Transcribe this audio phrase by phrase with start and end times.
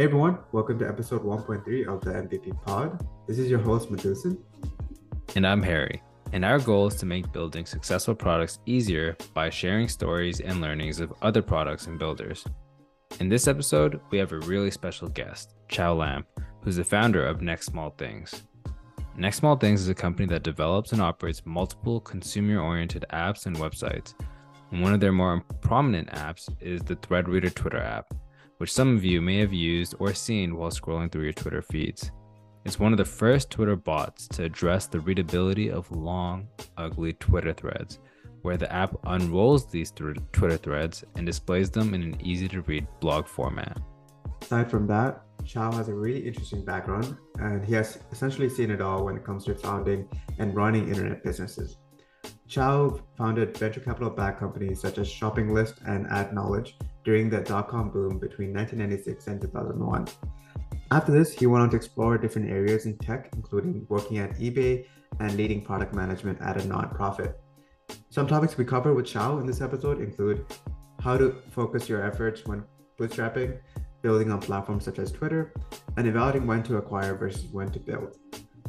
[0.00, 3.06] Hey everyone, welcome to episode 1.3 of the MVP Pod.
[3.28, 4.38] This is your host, Methusen.
[5.36, 6.02] And I'm Harry.
[6.32, 11.00] And our goal is to make building successful products easier by sharing stories and learnings
[11.00, 12.46] of other products and builders.
[13.18, 16.24] In this episode, we have a really special guest, Chao Lam,
[16.62, 18.44] who's the founder of Next Small Things.
[19.18, 23.54] Next Small Things is a company that develops and operates multiple consumer oriented apps and
[23.54, 24.14] websites.
[24.72, 28.14] And one of their more prominent apps is the Thread Reader Twitter app,
[28.60, 32.10] which some of you may have used or seen while scrolling through your Twitter feeds.
[32.66, 36.46] It's one of the first Twitter bots to address the readability of long,
[36.76, 38.00] ugly Twitter threads,
[38.42, 42.60] where the app unrolls these th- Twitter threads and displays them in an easy to
[42.60, 43.80] read blog format.
[44.42, 48.82] Aside from that, Chao has a really interesting background and he has essentially seen it
[48.82, 50.06] all when it comes to founding
[50.38, 51.78] and running internet businesses.
[52.46, 56.74] Chao founded venture capital backed companies such as ShoppingList and AdKnowledge
[57.10, 60.06] during the dot com boom between 1996 and 2001.
[60.92, 64.86] After this, he went on to explore different areas in tech, including working at eBay
[65.18, 67.34] and leading product management at a nonprofit.
[68.10, 70.46] Some topics we cover with Chao in this episode include
[71.00, 72.62] how to focus your efforts when
[72.96, 73.58] bootstrapping,
[74.02, 75.52] building on platforms such as Twitter,
[75.96, 78.18] and evaluating when to acquire versus when to build.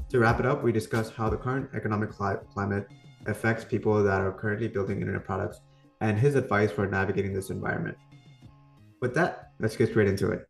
[0.09, 2.87] To wrap it up, we discuss how the current economic climate
[3.27, 5.59] affects people that are currently building internet products
[6.01, 7.95] and his advice for navigating this environment.
[9.01, 10.47] With that, let's get straight into it.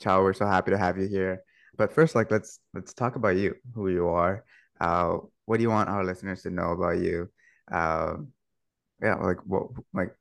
[0.00, 1.44] Chao, we're so happy to have you here.
[1.76, 4.44] But first, like let's let's talk about you, who you are.
[4.80, 7.30] Uh, what do you want our listeners to know about you?
[7.70, 8.32] Um,
[9.00, 10.16] yeah, like what, like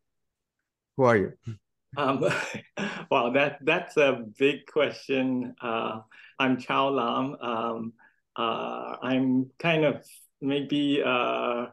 [0.95, 1.33] who are you?
[1.97, 2.23] Um,
[3.11, 5.53] wow, that that's a big question.
[5.61, 5.99] Uh,
[6.39, 7.35] I'm Chao Lam.
[7.41, 7.93] Um,
[8.37, 10.05] uh, I'm kind of
[10.41, 11.67] maybe uh,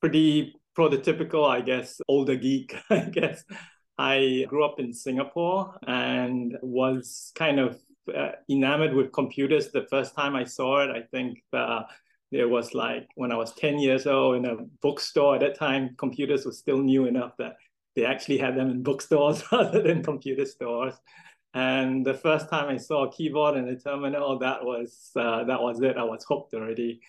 [0.00, 3.44] pretty prototypical, I guess, older geek, I guess.
[3.98, 7.78] I grew up in Singapore and was kind of
[8.14, 10.90] uh, enamored with computers the first time I saw it.
[10.90, 11.82] I think uh,
[12.32, 15.94] there was like when I was 10 years old in a bookstore at that time,
[15.98, 17.56] computers were still new enough that
[17.94, 20.94] they actually had them in bookstores rather than computer stores.
[21.52, 25.60] And the first time I saw a keyboard and a terminal, that was uh, that
[25.60, 25.96] was it.
[25.96, 27.00] I was hooked already.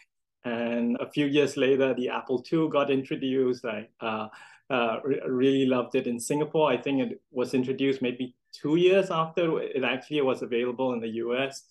[0.43, 3.65] And a few years later, the Apple II got introduced.
[3.65, 4.27] I uh,
[4.69, 6.71] uh, re- really loved it in Singapore.
[6.71, 11.09] I think it was introduced maybe two years after it actually was available in the
[11.25, 11.63] US.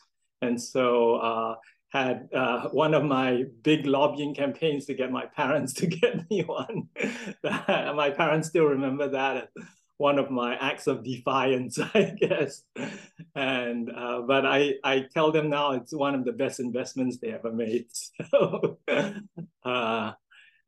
[0.42, 1.54] And so uh,
[1.88, 6.42] had uh, one of my big lobbying campaigns to get my parents to get me
[6.42, 6.88] one.
[7.42, 9.48] my parents still remember that
[10.00, 12.62] one of my acts of defiance, I guess.
[13.34, 17.32] And uh, but I I tell them now it's one of the best investments they
[17.32, 17.86] ever made.
[18.30, 18.78] So,
[19.62, 20.12] uh,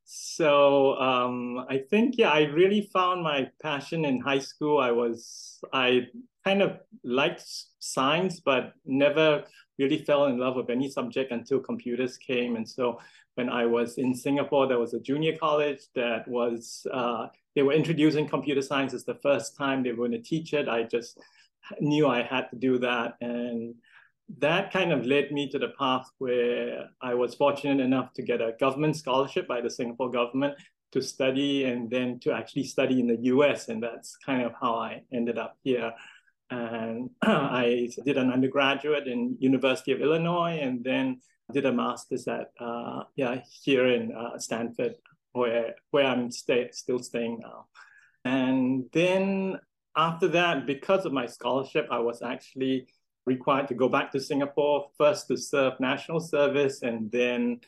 [0.05, 4.79] so um, I think yeah, I really found my passion in high school.
[4.79, 6.09] I was I
[6.45, 7.45] kind of liked
[7.79, 9.45] science, but never
[9.79, 12.57] really fell in love with any subject until computers came.
[12.57, 13.01] And so
[13.37, 17.73] when I was in Singapore, there was a junior college that was, uh, they were
[17.73, 20.69] introducing computer science as the first time they were going to teach it.
[20.69, 21.19] I just
[21.81, 23.17] knew I had to do that.
[23.21, 23.75] And
[24.39, 28.41] that kind of led me to the path where I was fortunate enough to get
[28.41, 30.55] a government scholarship by the Singapore government
[30.93, 33.69] to study and then to actually study in the US.
[33.69, 35.93] And that's kind of how I ended up here
[36.53, 41.21] and I did an undergraduate in University of Illinois, and then
[41.53, 44.95] did a master's at uh, yeah here in uh, Stanford,
[45.33, 47.67] where where I'm stay, still staying now.
[48.25, 49.59] And then
[49.97, 52.87] after that, because of my scholarship, I was actually
[53.27, 57.61] required to go back to Singapore first to serve national service, and then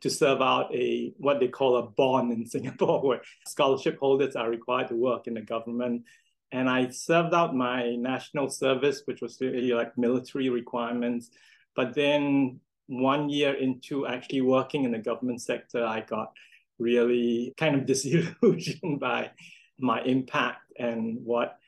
[0.00, 4.50] to serve out a what they call a bond in Singapore, where scholarship holders are
[4.50, 6.04] required to work in the government
[6.52, 11.30] and I served out my national service, which was really like military requirements.
[11.74, 16.32] But then one year into actually working in the government sector, I got
[16.78, 19.30] really kind of disillusioned by
[19.78, 21.58] my impact and what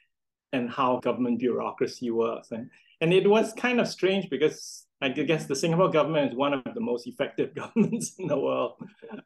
[0.53, 2.53] and how government bureaucracy works.
[2.53, 2.71] And
[3.01, 6.63] and it was kind of strange because I guess the Singapore government is one of
[6.75, 8.75] the most effective governments in the world,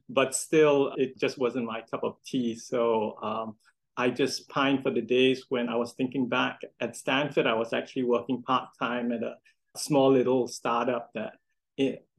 [0.09, 2.57] but still it just wasn't my cup of tea.
[2.57, 3.57] So um,
[3.97, 7.47] I just pined for the days when I was thinking back at Stanford.
[7.47, 9.37] I was actually working part time at a
[9.77, 11.35] small little startup that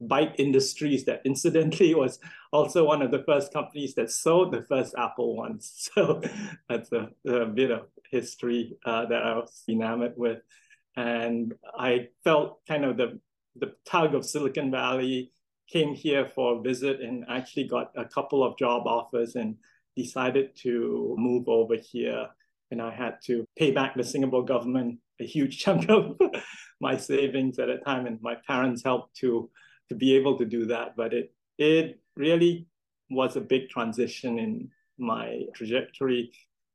[0.02, 2.18] Byte Industries that incidentally was
[2.52, 5.90] also one of the first companies that sold the first Apple ones.
[5.94, 6.20] So
[6.68, 10.40] that's a, a bit of history uh, that I was enamored with.
[10.96, 13.20] And I felt kind of the,
[13.56, 15.32] the tug of Silicon Valley,
[15.68, 19.56] came here for a visit and actually got a couple of job offers and
[19.96, 22.26] decided to move over here
[22.70, 26.18] and I had to pay back the Singapore government a huge chunk of
[26.80, 29.50] my savings at a time, and my parents helped to
[29.88, 30.96] to be able to do that.
[30.96, 32.66] But it it really
[33.10, 36.32] was a big transition in my trajectory,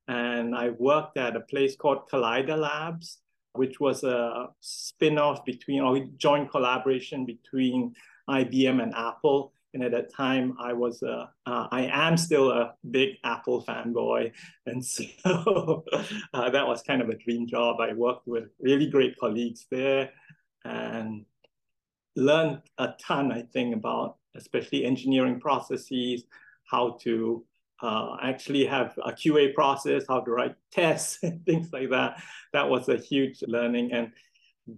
[0.07, 3.19] and I worked at a place called Kaleida Labs,
[3.53, 7.95] which was a spin-off between or joint collaboration between
[8.29, 12.75] IBM and Apple and at that time, I was a, uh, I am still a
[12.89, 14.31] big Apple fanboy,
[14.66, 15.83] and so
[16.33, 17.81] uh, that was kind of a dream job.
[17.81, 20.12] I worked with really great colleagues there,
[20.63, 21.25] and
[22.16, 23.33] learned a ton.
[23.33, 26.24] I think about especially engineering processes,
[26.63, 27.45] how to
[27.81, 32.24] uh, actually have a QA process, how to write tests, and things like that.
[32.54, 34.13] That was a huge learning, and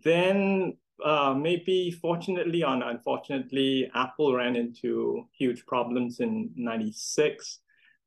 [0.04, 7.60] then uh, maybe fortunately or unfortunately, Apple ran into huge problems in 96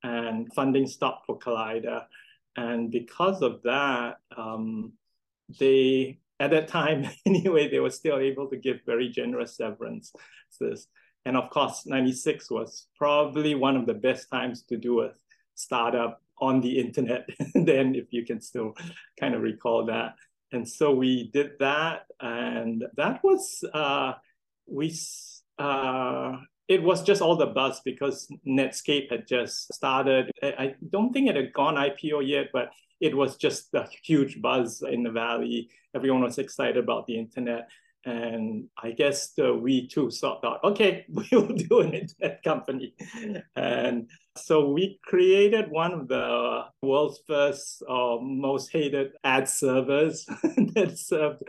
[0.03, 2.05] and funding stopped for Kaleida.
[2.57, 4.93] And because of that, um,
[5.59, 10.89] they, at that time anyway, they were still able to give very generous severances.
[11.25, 15.13] And of course, 96 was probably one of the best times to do a
[15.55, 18.75] startup on the internet, then if you can still
[19.19, 20.15] kind of recall that
[20.53, 24.13] and so we did that and that was uh,
[24.67, 24.95] we
[25.59, 26.37] uh,
[26.69, 30.31] it was just all the buzz because netscape had just started.
[30.43, 32.71] I don't think it had gone ipo yet but
[33.01, 35.71] it was just a huge buzz in the valley.
[35.95, 37.69] Everyone was excited about the internet
[38.05, 42.95] and I guess we too thought, okay, we'll do an internet company.
[43.57, 50.25] And so we created one of the world's first or uh, most hated ad servers
[50.75, 51.43] that served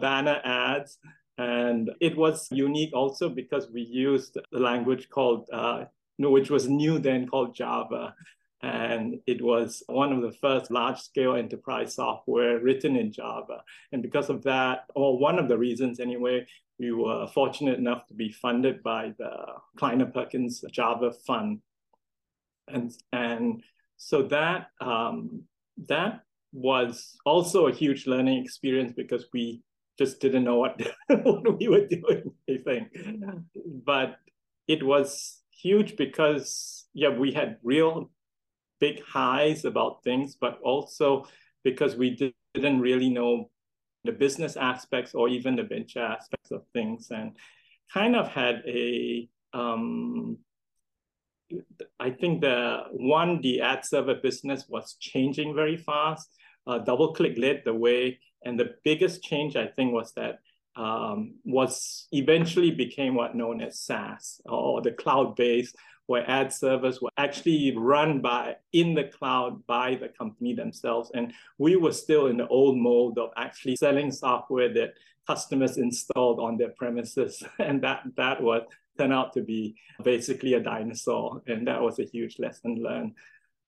[0.00, 0.98] banner ads.
[1.36, 5.84] And it was unique also because we used a language called, uh,
[6.18, 8.14] which was new then called Java.
[8.62, 13.62] And it was one of the first large scale enterprise software written in Java.
[13.92, 16.46] And because of that, or one of the reasons anyway,
[16.78, 19.30] we were fortunate enough to be funded by the
[19.76, 21.60] Kleiner Perkins Java Fund.
[22.66, 23.62] And, and
[23.96, 25.44] so that, um,
[25.88, 26.22] that
[26.52, 29.62] was also a huge learning experience because we
[29.98, 32.88] just didn't know what, what we were doing, I think.
[33.84, 34.18] But
[34.66, 38.10] it was huge because, yeah, we had real
[38.80, 41.26] big highs about things, but also
[41.64, 43.50] because we didn't really know
[44.04, 47.32] the business aspects or even the venture aspects of things and
[47.92, 50.38] kind of had a um,
[51.98, 56.30] I think the one, the ad server business was changing very fast.
[56.66, 58.18] Uh, DoubleClick led the way.
[58.44, 60.40] And the biggest change, I think, was that
[60.76, 65.74] um, was eventually became what known as SaaS or the cloud-based
[66.08, 71.10] where ad servers were actually run by in the cloud by the company themselves.
[71.12, 74.94] And we were still in the old mode of actually selling software that
[75.26, 77.44] customers installed on their premises.
[77.58, 78.62] And that that was
[78.96, 81.42] turned out to be basically a dinosaur.
[81.46, 83.12] And that was a huge lesson learned.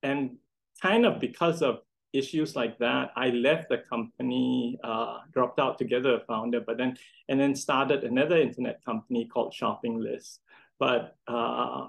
[0.03, 0.39] And
[0.81, 1.81] kind of because of
[2.15, 6.97] issues like that, I left the company, uh, dropped out together a founder, but then
[7.29, 10.39] and then started another internet company called ShoppingList.
[10.79, 11.89] But uh,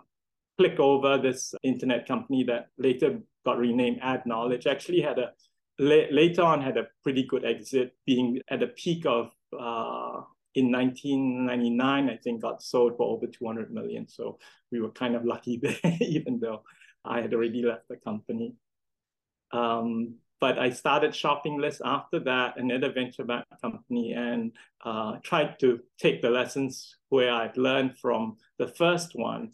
[0.62, 5.31] ClickOver, this internet company that later got renamed AdKnowledge, actually had a
[5.80, 10.21] later on had a pretty good exit, being at the peak of uh,
[10.54, 14.07] in 1999, I think got sold for over 200 million.
[14.07, 14.38] So
[14.71, 16.64] we were kind of lucky there, even though
[17.04, 18.56] I had already left the company.
[19.52, 24.52] Um, but I started ShoppingList after that, another venture back company, and
[24.83, 29.52] uh, tried to take the lessons where I'd learned from the first one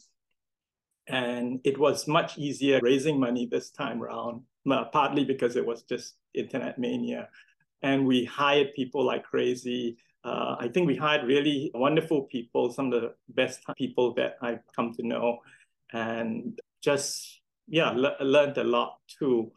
[1.07, 4.41] and it was much easier raising money this time around,
[4.91, 7.29] partly because it was just internet mania.
[7.81, 9.97] And we hired people like crazy.
[10.23, 14.61] Uh, I think we hired really wonderful people, some of the best people that I've
[14.75, 15.39] come to know,
[15.93, 19.51] and just, yeah, le- learned a lot too.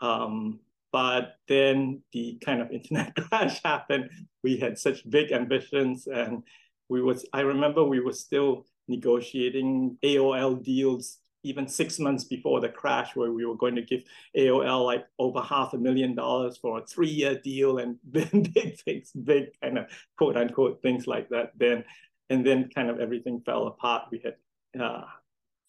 [0.00, 0.60] Um,
[0.92, 4.10] but then the kind of internet crash happened.
[4.42, 6.42] We had such big ambitions, and
[6.88, 7.26] we was.
[7.32, 13.30] I remember we were still negotiating AOL deals even six months before the crash, where
[13.30, 14.02] we were going to give
[14.36, 19.46] AOL like over half a million dollars for a three-year deal and big things, big
[19.62, 19.86] kind of
[20.18, 21.52] quote unquote things like that.
[21.56, 21.84] Then,
[22.30, 24.08] and then kind of everything fell apart.
[24.10, 25.04] We had uh,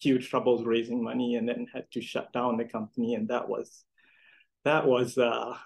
[0.00, 3.84] huge troubles raising money, and then had to shut down the company, and that was
[4.64, 5.56] that was a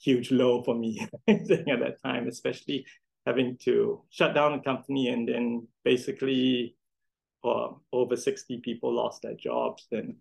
[0.00, 2.84] huge low for me at that time, especially
[3.26, 6.76] having to shut down the company and then basically
[7.44, 9.86] or over 60 people lost their jobs.
[9.90, 10.16] Then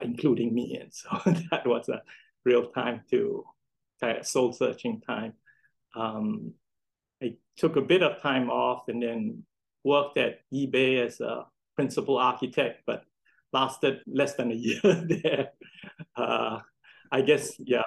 [0.00, 0.78] including me.
[0.80, 1.08] And so
[1.50, 2.02] that was a
[2.44, 3.44] real time to
[4.00, 5.34] kind of soul searching time.
[5.94, 6.52] Um,
[7.22, 9.44] I took a bit of time off and then
[9.84, 13.04] worked at eBay as a principal architect, but
[13.52, 15.50] lasted less than a year there.
[16.14, 16.60] Uh,
[17.10, 17.84] I guess, yeah,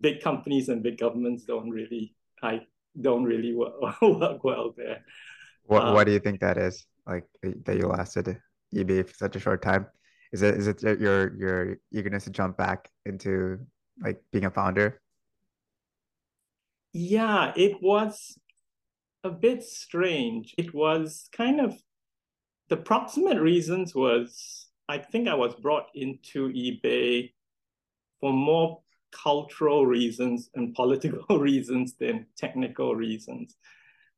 [0.00, 2.66] big companies and big governments don't really, I
[3.00, 5.04] don't really work, work well there.
[5.64, 6.86] What, uh, what do you think that is?
[7.06, 8.38] Like that you lasted
[8.74, 9.86] eBay for such a short time?
[10.32, 13.58] Is it is it your your eagerness to jump back into
[14.00, 15.00] like being a founder?
[16.92, 18.38] Yeah, it was
[19.24, 20.54] a bit strange.
[20.58, 21.74] It was kind of
[22.68, 27.32] the proximate reasons was I think I was brought into eBay
[28.20, 28.80] for more
[29.12, 33.56] cultural reasons and political reasons than technical reasons.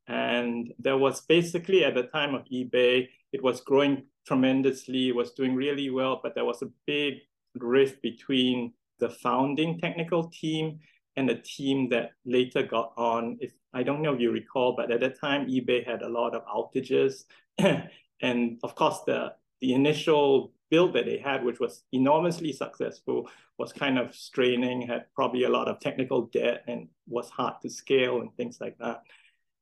[0.07, 5.55] And there was basically at the time of eBay, it was growing tremendously, was doing
[5.55, 7.15] really well, but there was a big
[7.57, 10.79] rift between the founding technical team
[11.17, 13.39] and the team that later got on.
[13.41, 16.35] If I don't know if you recall, but at that time eBay had a lot
[16.35, 17.25] of outages.
[18.21, 23.73] and of course the the initial build that they had, which was enormously successful, was
[23.73, 28.21] kind of straining, had probably a lot of technical debt and was hard to scale
[28.21, 29.03] and things like that.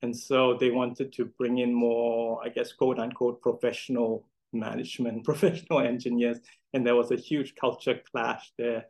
[0.02, 5.80] And so they wanted to bring in more, I guess, quote unquote, professional management, professional
[5.80, 6.38] engineers.
[6.74, 8.86] And there was a huge culture clash there.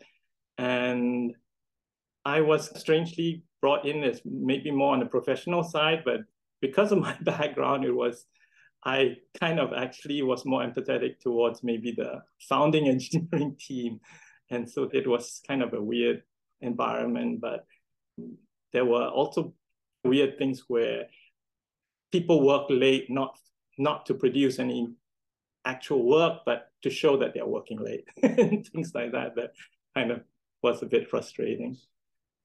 [0.58, 1.34] And
[2.24, 6.20] I was strangely brought in as maybe more on the professional side, but
[6.60, 8.26] because of my background, it was
[8.84, 14.00] I kind of actually was more empathetic towards maybe the founding engineering team.
[14.50, 16.22] And so it was kind of a weird
[16.60, 17.64] environment, but
[18.72, 19.54] there were also
[20.04, 21.06] weird things where
[22.10, 23.36] people work late, not
[23.78, 24.92] not to produce any
[25.64, 29.34] actual work, but to show that they're working late and things like that.
[29.36, 29.52] That
[29.94, 30.22] kind of
[30.62, 31.76] was a bit frustrating.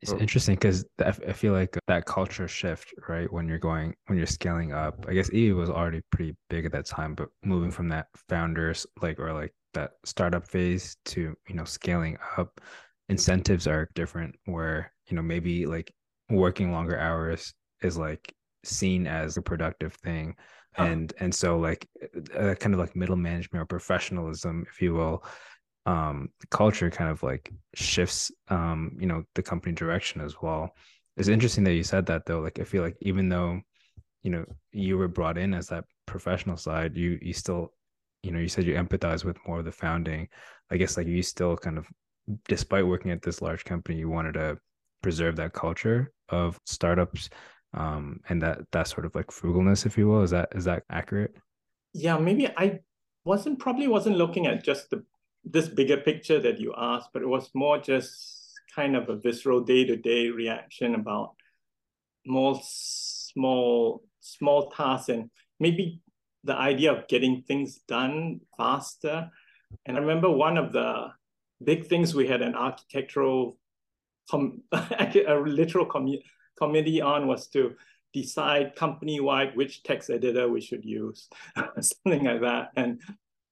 [0.01, 3.31] It's interesting because I feel like that culture shift, right?
[3.33, 6.71] When you're going, when you're scaling up, I guess E was already pretty big at
[6.73, 11.55] that time, but moving from that founders like or like that startup phase to you
[11.55, 12.61] know scaling up,
[13.09, 14.35] incentives are different.
[14.45, 15.91] Where you know maybe like
[16.29, 20.35] working longer hours is like seen as a productive thing,
[20.77, 21.87] and and so like
[22.35, 25.23] uh, kind of like middle management or professionalism, if you will,
[25.85, 30.75] um, culture kind of like shifts, um, you know, the company direction as well.
[31.15, 32.41] It's interesting that you said that though.
[32.41, 33.61] Like, I feel like even though,
[34.21, 37.73] you know, you were brought in as that professional side, you you still,
[38.21, 40.27] you know, you said you empathize with more of the founding.
[40.69, 41.87] I guess like you still kind of,
[42.47, 44.57] despite working at this large company, you wanted to
[45.01, 47.29] preserve that culture of startups
[47.73, 50.23] um, and that that sort of like frugalness, if you will.
[50.23, 51.35] Is that is that accurate?
[51.93, 52.79] Yeah, maybe I
[53.25, 55.03] wasn't probably wasn't looking at just the
[55.43, 59.61] this bigger picture that you asked, but it was more just kind of a visceral
[59.61, 61.35] day-to-day reaction about
[62.25, 66.01] more small small tasks and maybe
[66.43, 69.29] the idea of getting things done faster.
[69.85, 71.07] And I remember one of the
[71.63, 73.57] big things we had an architectural
[74.29, 76.19] com- a literal com-
[76.57, 77.75] committee on was to
[78.13, 81.29] decide company-wide which text editor we should use,
[81.79, 82.69] something like that.
[82.75, 83.01] And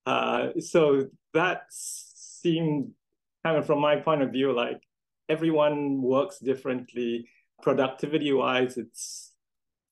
[0.05, 2.91] uh, so that seemed
[3.43, 4.81] kind of from my point of view, like
[5.29, 7.27] everyone works differently.
[7.61, 9.33] Productivity wise, it's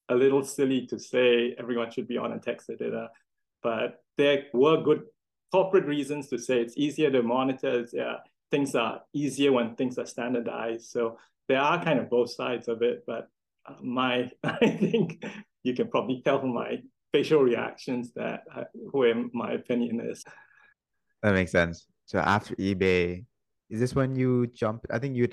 [0.10, 3.08] a little silly to say everyone should be on a text editor,
[3.62, 5.04] but there were good
[5.52, 7.86] corporate reasons to say it's easier to monitor.
[8.54, 10.92] Things are easier when things are standardized.
[10.92, 11.18] So
[11.50, 13.28] there are kind of both sides of it, but
[13.66, 15.26] uh, my I think
[15.64, 20.24] you can probably tell from my facial reactions that uh, where my opinion is.
[21.24, 21.88] That makes sense.
[22.06, 23.26] So after eBay,
[23.72, 24.86] is this when you jumped?
[24.92, 25.28] I think you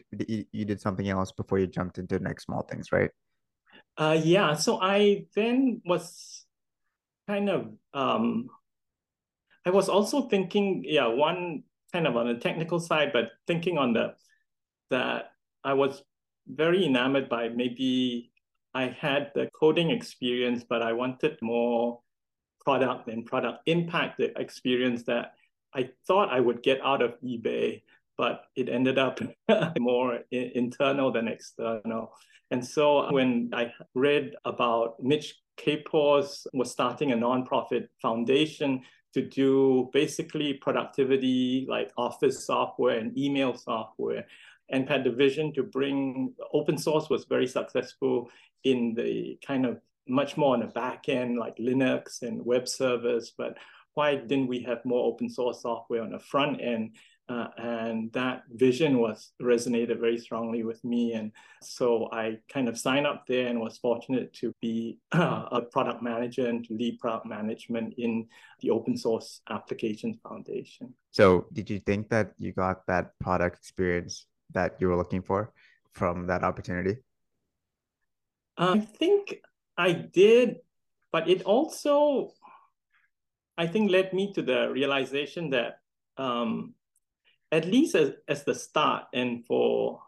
[0.53, 3.11] you did something else before you jumped into next small things, right?
[3.99, 4.55] Uh, yeah.
[4.55, 6.47] So I then was
[7.29, 8.49] kind of um,
[9.67, 13.92] I was also thinking, yeah, one kind of on the technical side, but thinking on
[13.92, 14.14] the
[14.90, 15.32] that
[15.62, 16.02] I was
[16.47, 18.32] very enamored by maybe
[18.75, 22.00] I had the coding experience, but I wanted more
[22.64, 25.32] product and product impact the experience that
[25.75, 27.82] I thought I would get out of eBay,
[28.16, 29.20] but it ended up
[29.78, 32.12] more internal than external.
[32.50, 38.82] And so when I read about Mitch Kapor's was starting a nonprofit foundation
[39.14, 44.26] to do basically productivity like office software and email software
[44.71, 48.31] and had the vision to bring open source was very successful
[48.64, 53.33] in the kind of much more on the back end like Linux and web servers,
[53.37, 53.57] but
[53.95, 56.97] why didn't we have more open source software on the front end?
[57.31, 61.13] Uh, and that vision was resonated very strongly with me.
[61.13, 61.31] And
[61.63, 66.03] so i kind of signed up there and was fortunate to be uh, a product
[66.03, 68.27] manager and to lead product management in
[68.61, 70.93] the open source applications foundation.
[71.13, 75.53] So did you think that you got that product experience that you were looking for
[75.93, 76.97] from that opportunity?
[78.59, 79.41] I think
[79.79, 80.57] i did
[81.13, 82.33] but it also
[83.57, 85.79] i think led me to the realization that
[86.19, 86.75] um,
[87.52, 90.00] at least as, as the start and for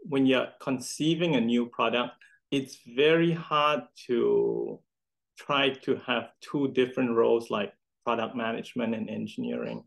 [0.00, 2.14] when you're conceiving a new product,
[2.50, 4.80] it's very hard to
[5.38, 7.72] try to have two different roles like
[8.04, 9.84] product management and engineering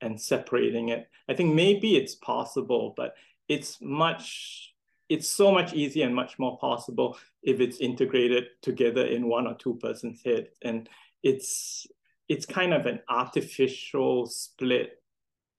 [0.00, 1.08] and separating it.
[1.28, 3.14] I think maybe it's possible, but
[3.48, 4.70] it's much
[5.10, 9.54] it's so much easier and much more possible if it's integrated together in one or
[9.54, 10.48] two person's head.
[10.62, 10.88] And
[11.22, 11.86] it's
[12.28, 15.02] it's kind of an artificial split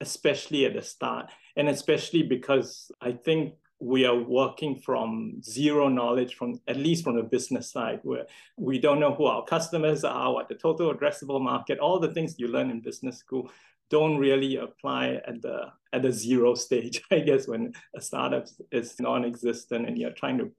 [0.02, 1.32] especially at the start.
[1.56, 7.16] And especially because I think we are working from zero knowledge from at least from
[7.16, 8.26] the business side where
[8.58, 12.36] we don't know who our customers are what the total addressable market all the things
[12.38, 13.52] you learn in business school
[13.90, 18.98] don't really apply at the at the zero stage i guess when a startup is
[19.00, 20.50] non-existent and you're trying to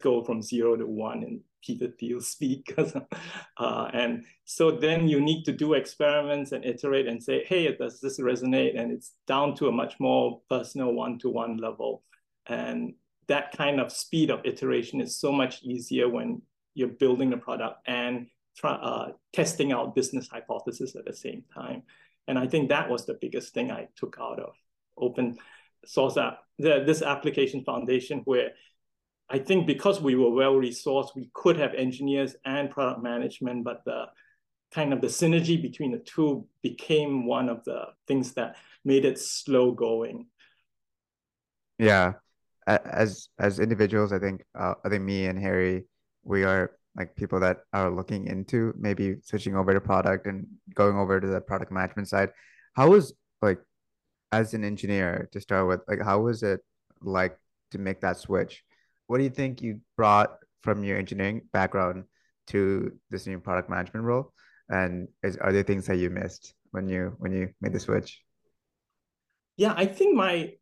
[0.00, 2.72] go from zero to one in Peter Thiel speak.
[3.56, 8.00] uh, and so then you need to do experiments and iterate and say, hey, does
[8.00, 8.78] this resonate?
[8.78, 12.04] And it's down to a much more personal one-to-one level.
[12.46, 12.94] And
[13.28, 16.42] that kind of speed of iteration is so much easier when
[16.74, 21.82] you're building the product and try, uh, testing out business hypothesis at the same time.
[22.28, 24.54] And I think that was the biggest thing I took out of
[24.96, 25.38] open
[25.84, 28.50] source app, the, this application foundation where
[29.28, 33.84] I think because we were well resourced, we could have engineers and product management, but
[33.84, 34.06] the
[34.72, 39.18] kind of the synergy between the two became one of the things that made it
[39.18, 40.26] slow going.
[41.78, 42.14] Yeah,
[42.66, 45.84] as as individuals, I think uh, I think me and Harry,
[46.22, 50.96] we are like people that are looking into maybe switching over to product and going
[50.96, 52.30] over to the product management side.
[52.74, 53.12] How was
[53.42, 53.58] like
[54.32, 56.60] as an engineer to start with, like how was it
[57.02, 57.38] like
[57.72, 58.64] to make that switch?
[59.06, 62.04] What do you think you brought from your engineering background
[62.48, 64.32] to this new product management role?
[64.68, 68.20] And is, are there things that you missed when you when you made the switch?
[69.56, 70.54] Yeah, I think my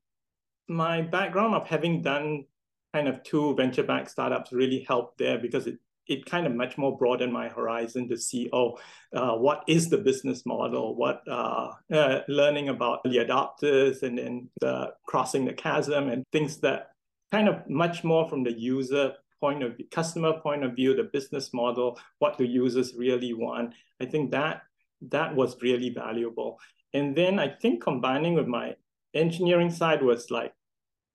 [0.69, 2.45] my background of having done
[2.93, 6.77] kind of two venture backed startups really helped there because it it kind of much
[6.77, 8.79] more broadened my horizon to see oh
[9.15, 14.49] uh, what is the business model what uh, uh, learning about the adopters and then
[14.61, 16.94] the crossing the chasm and things that
[17.35, 21.11] kind of much more from the user point of view, customer point of view, the
[21.17, 23.75] business model, what the users really want.
[24.01, 24.63] I think that
[25.11, 26.61] that was really valuable.
[26.93, 28.77] And then I think combining with my
[29.15, 30.53] engineering side was like,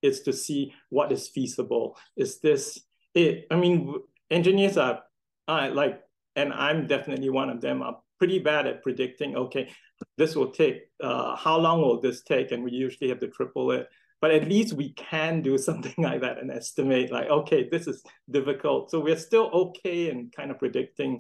[0.02, 1.98] is to see what is feasible.
[2.18, 2.64] Is this
[3.16, 3.48] it?
[3.50, 3.78] I mean,
[4.30, 5.04] engineers are
[5.48, 6.02] uh, like,
[6.36, 9.70] and I'm definitely one of them, are pretty bad at predicting, okay,
[10.18, 12.52] this will take, uh, how long will this take?
[12.52, 13.88] And we usually have to triple it
[14.22, 18.04] but at least we can do something like that and estimate like okay this is
[18.30, 18.92] difficult.
[18.92, 21.20] So we're still okay in kind of predicting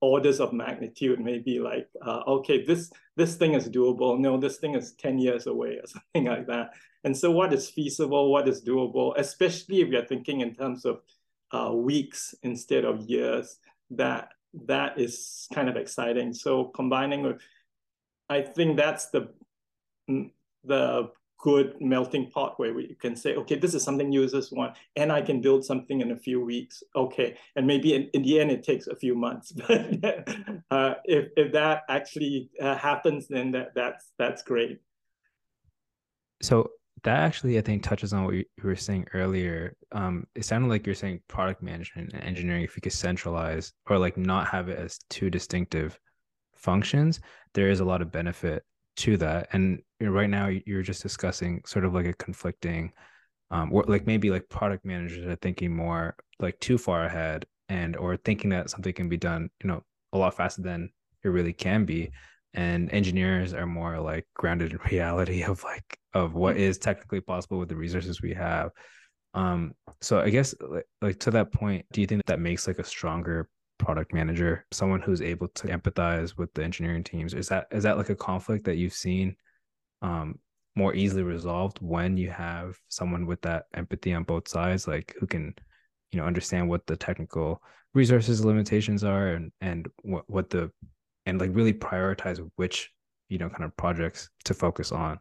[0.00, 4.18] orders of magnitude maybe like uh, okay this this thing is doable.
[4.18, 6.70] No this thing is 10 years away or something like that.
[7.04, 11.00] And so what is feasible what is doable especially if you're thinking in terms of
[11.50, 13.58] uh, weeks instead of years
[13.90, 14.28] that
[14.66, 16.32] that is kind of exciting.
[16.32, 17.40] So combining with
[18.30, 19.28] i think that's the
[20.64, 25.10] the good melting pot where we can say, okay, this is something users want, and
[25.12, 26.82] I can build something in a few weeks.
[26.94, 30.28] Okay, and maybe in, in the end it takes a few months, but
[30.70, 34.80] uh, if if that actually uh, happens, then that that's that's great.
[36.42, 36.70] So
[37.04, 39.76] that actually, I think, touches on what you were saying earlier.
[39.92, 43.98] Um, it sounded like you're saying product management and engineering, if you could centralize or
[43.98, 45.98] like not have it as two distinctive
[46.54, 47.20] functions,
[47.54, 48.64] there is a lot of benefit
[48.98, 52.92] to that and you know, right now you're just discussing sort of like a conflicting
[53.50, 57.96] um or like maybe like product managers are thinking more like too far ahead and
[57.96, 59.82] or thinking that something can be done you know
[60.12, 60.90] a lot faster than
[61.22, 62.10] it really can be
[62.54, 66.80] and engineers are more like grounded in reality of like of what mm.
[66.80, 68.70] technically possible with the resources we have
[69.34, 72.66] um so i guess like, like to that point do you think that, that makes
[72.66, 77.34] like a stronger product manager, someone who's able to empathize with the engineering teams.
[77.34, 79.36] Is that is that like a conflict that you've seen
[80.02, 80.38] um,
[80.76, 85.26] more easily resolved when you have someone with that empathy on both sides, like who
[85.26, 85.54] can,
[86.12, 87.62] you know, understand what the technical
[87.94, 90.70] resources limitations are and and what what the
[91.26, 92.90] and like really prioritize which
[93.28, 95.18] you know kind of projects to focus on.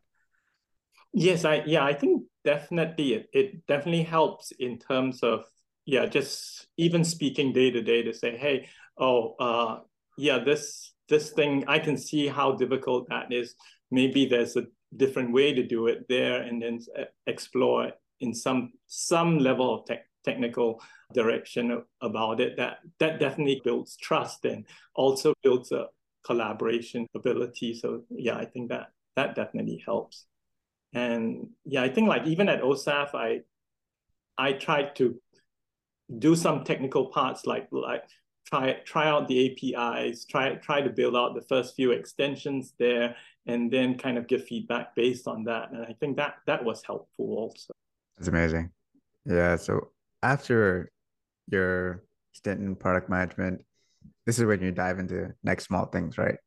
[1.13, 5.45] Yes, I yeah, I think definitely it, it definitely helps in terms of
[5.87, 9.79] yeah, just even speaking day to day to say, hey, oh, uh,
[10.17, 13.55] yeah, this this thing I can see how difficult that is.
[13.89, 14.65] Maybe there's a
[14.97, 16.79] different way to do it there, and then
[17.25, 20.81] explore in some some level of tech technical
[21.13, 22.57] direction about it.
[22.57, 25.87] That that definitely builds trust and also builds a
[26.25, 27.75] collaboration ability.
[27.75, 30.25] So yeah, I think that that definitely helps.
[30.93, 33.43] And yeah, I think like even at OSAF, I
[34.37, 35.15] I tried to
[36.19, 38.03] do some technical parts like like
[38.45, 43.15] try try out the APIs, try try to build out the first few extensions there,
[43.45, 45.71] and then kind of give feedback based on that.
[45.71, 47.73] And I think that that was helpful also.
[48.17, 48.71] That's amazing.
[49.25, 49.57] Yeah.
[49.57, 49.91] So
[50.23, 50.91] after
[51.51, 53.63] your stint in product management,
[54.25, 56.37] this is when you dive into next small things, right?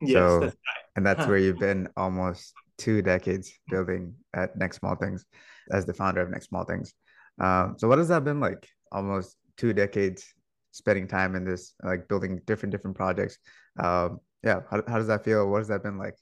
[0.00, 0.84] Yes, so, that's right.
[0.96, 5.24] and that's where you've been almost two decades building at Next Small Things
[5.70, 6.92] as the founder of Next Small Things.
[7.38, 8.68] Um, so what has that been like?
[8.92, 10.34] Almost two decades
[10.70, 13.38] spending time in this, like building different different projects.
[13.78, 15.48] Um, yeah, how, how does that feel?
[15.48, 16.14] What has that been like?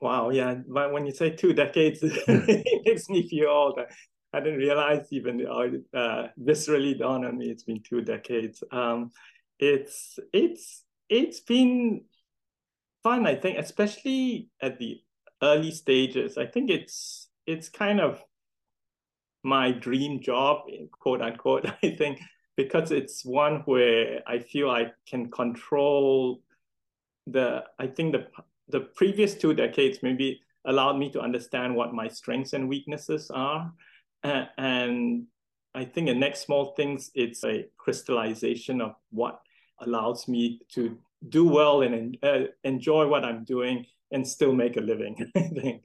[0.00, 0.56] Wow, yeah.
[0.66, 3.80] But when you say two decades, it makes me feel old.
[4.32, 7.50] I didn't realize even uh, uh, viscerally dawned on me.
[7.50, 8.64] It's been two decades.
[8.72, 9.12] Um,
[9.58, 12.02] it's it's it's been
[13.02, 13.26] fun.
[13.26, 15.00] I think, especially at the
[15.42, 16.38] early stages.
[16.38, 18.22] I think it's it's kind of
[19.42, 21.66] my dream job, quote unquote.
[21.82, 22.20] I think
[22.56, 26.42] because it's one where I feel I can control
[27.26, 27.64] the.
[27.78, 28.26] I think the
[28.68, 33.72] the previous two decades maybe allowed me to understand what my strengths and weaknesses are,
[34.22, 35.26] and,
[35.74, 39.40] I think the next small things it's a crystallization of what
[39.80, 40.98] allows me to
[41.30, 45.16] do well and uh, enjoy what I'm doing and still make a living.
[45.34, 45.82] I think.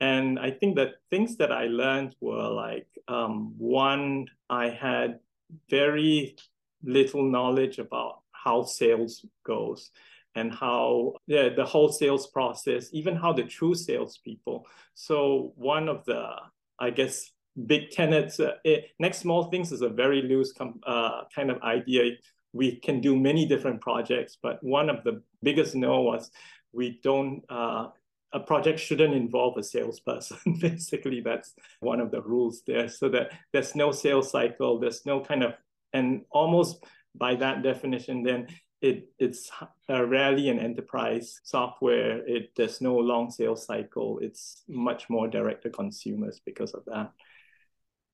[0.00, 5.20] And I think that things that I learned were like um, one, I had
[5.68, 6.36] very
[6.82, 9.90] little knowledge about how sales goes
[10.34, 14.66] and how yeah, the whole sales process, even how the true salespeople.
[14.94, 16.30] So one of the,
[16.78, 17.32] I guess,
[17.66, 21.60] big tenets, uh, it, next small things is a very loose com- uh, kind of
[21.62, 22.12] idea
[22.52, 26.30] we can do many different projects, but one of the biggest no was
[26.72, 27.88] we don't, uh,
[28.32, 30.38] a project shouldn't involve a salesperson.
[30.60, 32.88] Basically, that's one of the rules there.
[32.88, 35.54] So that there's no sales cycle, there's no kind of,
[35.92, 38.46] and almost by that definition, then
[38.80, 39.50] it it's
[39.90, 42.26] uh, rarely an enterprise software.
[42.26, 44.18] It there's no long sales cycle.
[44.22, 47.12] It's much more direct to consumers because of that.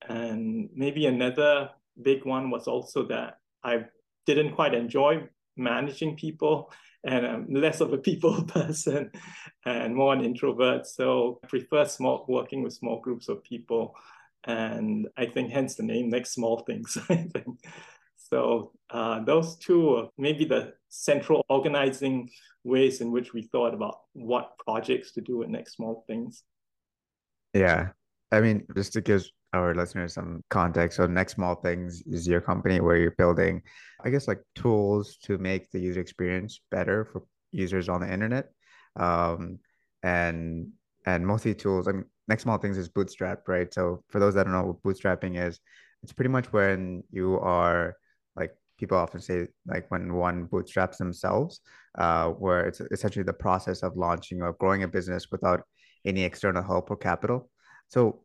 [0.07, 1.69] And maybe another
[2.01, 3.85] big one was also that I
[4.25, 6.71] didn't quite enjoy managing people
[7.03, 9.11] and I'm less of a people person
[9.65, 10.87] and more an introvert.
[10.87, 13.95] So I prefer small working with small groups of people.
[14.43, 17.59] And I think hence the name next small things, I think.
[18.17, 22.29] So uh, those two are maybe the central organizing
[22.63, 26.43] ways in which we thought about what projects to do at Next Small Things.
[27.53, 27.89] Yeah.
[28.31, 30.97] I mean, just to give our listeners some context.
[30.97, 33.61] So Next Small Things is your company where you're building,
[34.03, 38.49] I guess, like tools to make the user experience better for users on the internet.
[38.95, 39.59] Um,
[40.03, 40.71] and
[41.05, 41.87] and mostly tools.
[41.87, 43.73] I mean, Next Small Things is Bootstrap, right?
[43.73, 45.59] So for those that don't know what bootstrapping is,
[46.03, 47.95] it's pretty much when you are
[48.35, 51.61] like people often say like when one bootstraps themselves,
[51.97, 55.61] uh, where it's essentially the process of launching or growing a business without
[56.05, 57.49] any external help or capital.
[57.87, 58.21] So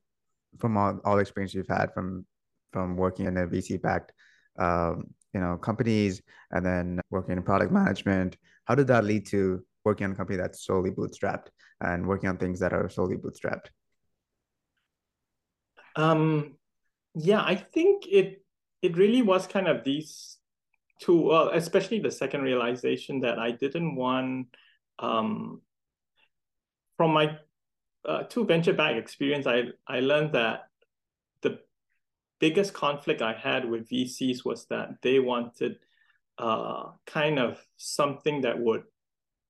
[0.58, 2.26] from all, all experience you've had from
[2.72, 4.12] from working in a VC backed
[4.58, 9.64] um, you know companies and then working in product management, how did that lead to
[9.84, 11.48] working on a company that's solely bootstrapped
[11.80, 13.66] and working on things that are solely bootstrapped?
[15.96, 16.56] Um,
[17.14, 18.44] yeah, I think it
[18.82, 20.38] it really was kind of these
[21.00, 24.48] two, well, especially the second realization that I didn't want
[24.98, 25.60] um,
[26.96, 27.38] from my
[28.04, 30.68] uh, two venture back experience, I I learned that
[31.42, 31.60] the
[32.40, 35.78] biggest conflict I had with VCs was that they wanted
[36.38, 38.82] uh, kind of something that would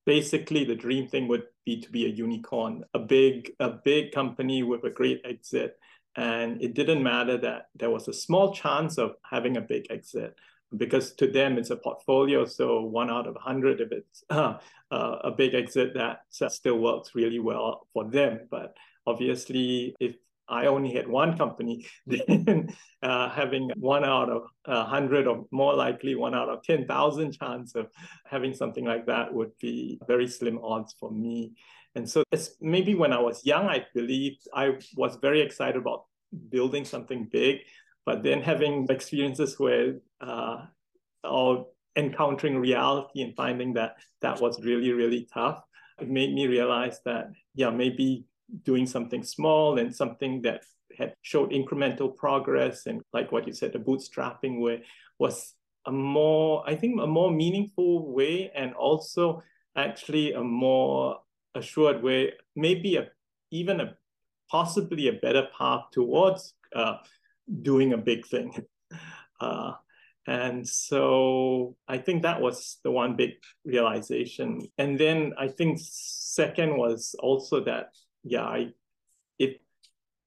[0.05, 4.63] basically the dream thing would be to be a unicorn, a big a big company
[4.63, 5.79] with a great exit,
[6.17, 10.37] and it didn't matter that there was a small chance of having a big exit
[10.77, 12.45] because to them it's a portfolio.
[12.45, 14.59] So one out of a hundred, if it's uh,
[14.91, 18.49] uh, a big exit, that still works really well for them.
[18.51, 20.15] But obviously, if
[20.49, 25.75] I only had one company, then uh, having one out of a hundred or more
[25.75, 27.89] likely one out of 10,000 chance of
[28.27, 31.53] having something like that would be very slim odds for me.
[31.95, 36.05] And so it's maybe when I was young, I believed I was very excited about
[36.49, 37.59] building something big,
[38.05, 40.65] but then having experiences where uh,
[41.25, 45.63] or encountering reality and finding that that was really really tough,
[46.01, 48.25] it made me realize that yeah maybe
[48.65, 50.63] doing something small and something that
[50.99, 54.83] had showed incremental progress and like what you said the bootstrapping way
[55.19, 55.55] was
[55.87, 59.43] a more i think a more meaningful way and also
[59.77, 61.19] actually a more
[61.55, 63.09] assured way maybe a
[63.51, 63.95] even a
[64.51, 66.97] possibly a better path towards uh,
[67.61, 68.55] doing a big thing
[69.41, 69.73] uh,
[70.27, 73.31] and so i think that was the one big
[73.65, 77.89] realization and then i think second was also that
[78.23, 78.69] yeah I,
[79.39, 79.61] it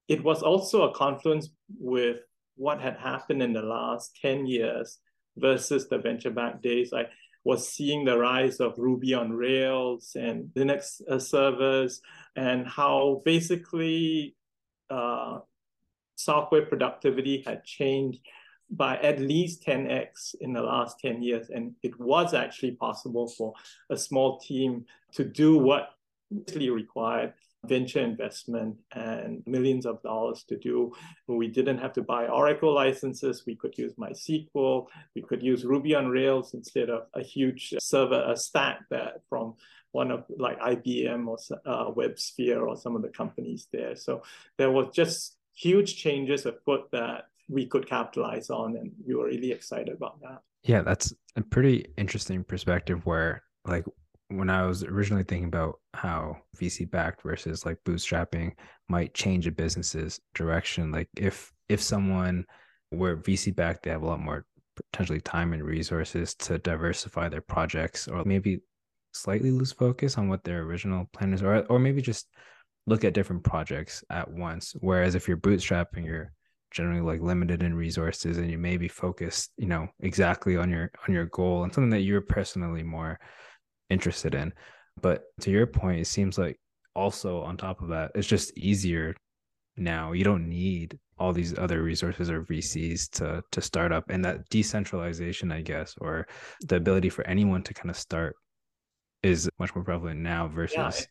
[0.08, 2.18] it was also a confluence with
[2.56, 4.98] what had happened in the last 10 years
[5.36, 6.92] versus the venture back days.
[6.92, 7.06] I
[7.44, 12.00] was seeing the rise of Ruby on Rails and Linux servers,
[12.34, 14.34] and how basically
[14.90, 15.38] uh,
[16.16, 18.20] software productivity had changed
[18.70, 21.50] by at least 10x in the last 10 years.
[21.50, 23.54] And it was actually possible for
[23.90, 25.90] a small team to do what
[26.52, 27.32] really required
[27.64, 30.92] venture investment and millions of dollars to do.
[31.26, 33.44] We didn't have to buy Oracle licenses.
[33.46, 34.86] We could use MySQL.
[35.14, 39.54] We could use Ruby on Rails instead of a huge server, a stack that from
[39.92, 43.96] one of like IBM or uh, WebSphere or some of the companies there.
[43.96, 44.22] So
[44.58, 49.50] there was just huge changes afoot that we could capitalize on, and we were really
[49.50, 50.40] excited about that.
[50.62, 53.84] Yeah, that's a pretty interesting perspective where like
[54.28, 58.52] when I was originally thinking about how VC backed versus like bootstrapping
[58.88, 62.44] might change a business's direction, like if if someone
[62.92, 67.40] were VC backed, they have a lot more potentially time and resources to diversify their
[67.40, 68.60] projects, or maybe
[69.14, 72.28] slightly lose focus on what their original plan is, or or maybe just
[72.86, 74.74] look at different projects at once.
[74.80, 76.32] Whereas if you're bootstrapping, you're
[76.70, 80.90] generally like limited in resources and you may be focused, you know, exactly on your
[81.08, 83.18] on your goal and something that you're personally more
[83.90, 84.52] interested in.
[85.00, 86.58] But to your point, it seems like
[86.94, 89.14] also on top of that, it's just easier
[89.76, 90.12] now.
[90.12, 94.48] You don't need all these other resources or VCs to to start up, and that
[94.48, 96.26] decentralization, I guess, or
[96.62, 98.36] the ability for anyone to kind of start
[99.22, 100.76] is much more prevalent now versus.
[100.76, 101.06] Yeah,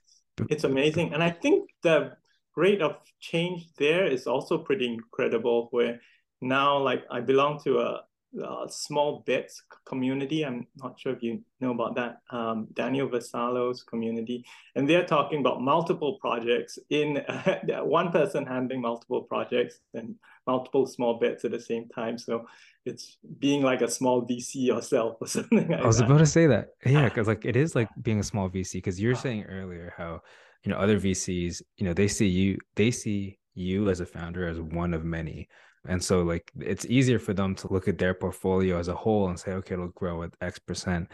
[0.50, 2.18] it's, amazing, and I think the
[2.56, 5.68] rate of change there is also pretty incredible.
[5.72, 6.00] Where
[6.42, 8.02] now, like, I belong to a
[8.44, 10.46] uh, small bits community.
[10.46, 12.22] I'm not sure if you know about that.
[12.30, 14.46] Um, Daniel Vassallo's community,
[14.76, 20.16] and they're talking about multiple projects in uh, one person handling multiple projects and
[20.48, 22.18] multiple small bits at the same time.
[22.18, 22.46] So
[22.86, 25.68] it's being like a small VC yourself or something.
[25.68, 26.06] Like I was that.
[26.06, 28.74] about to say that, yeah, because like it is like being a small VC.
[28.74, 30.22] Because you're saying earlier how
[30.64, 34.48] you know other VCs, you know, they see you, they see you as a founder
[34.48, 35.48] as one of many
[35.88, 39.30] and so like it's easier for them to look at their portfolio as a whole
[39.30, 41.10] and say, okay, it'll grow at X percent.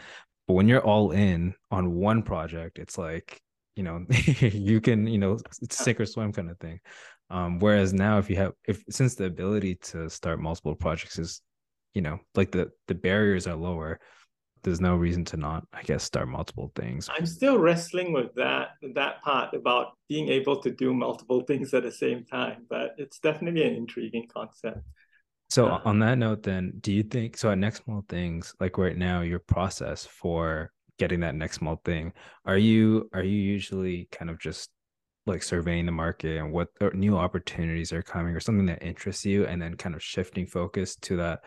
[0.46, 3.40] But when you're all in on one project, it's like,
[3.76, 4.04] you know,
[4.40, 5.38] you can, you know,
[5.70, 6.80] sink or swim kind of thing.
[7.30, 11.40] Um, whereas now if you have if since the ability to start multiple projects is,
[11.94, 14.00] you know, like the the barriers are lower,
[14.62, 17.08] there's no reason to not i guess start multiple things.
[17.16, 21.82] I'm still wrestling with that that part about being able to do multiple things at
[21.82, 24.80] the same time but it's definitely an intriguing concept.
[25.50, 28.78] So uh, on that note then do you think so at next small things like
[28.78, 32.12] right now your process for getting that next small thing
[32.44, 34.70] are you are you usually kind of just
[35.26, 39.46] like surveying the market and what new opportunities are coming or something that interests you
[39.46, 41.40] and then kind of shifting focus to that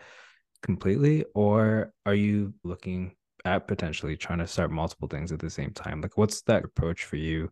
[0.62, 3.14] completely or are you looking
[3.44, 6.00] at potentially trying to start multiple things at the same time?
[6.00, 7.50] Like what's that approach for you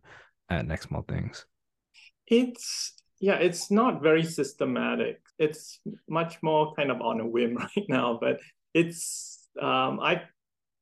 [0.49, 1.45] at next small things?
[2.27, 5.21] It's yeah it's not very systematic.
[5.39, 8.39] It's much more kind of on a whim right now but
[8.75, 10.21] it's um i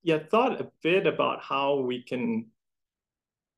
[0.01, 2.47] yeah thought a bit about how we can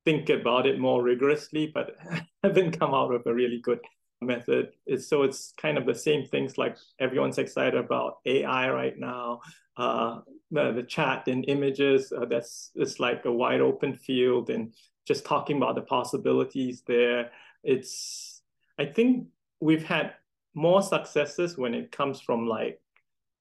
[0.04, 1.96] think about it more rigorously but
[2.42, 3.80] haven't come out with a really good
[4.20, 4.72] method.
[4.86, 9.40] is so it's kind of the same things like everyone's excited about AI right now.
[9.76, 14.72] Uh, the, the chat and images, uh, that's it's like a wide open field and
[15.06, 17.30] just talking about the possibilities there.
[17.62, 18.42] It's,
[18.78, 19.28] I think
[19.60, 20.14] we've had
[20.54, 22.80] more successes when it comes from like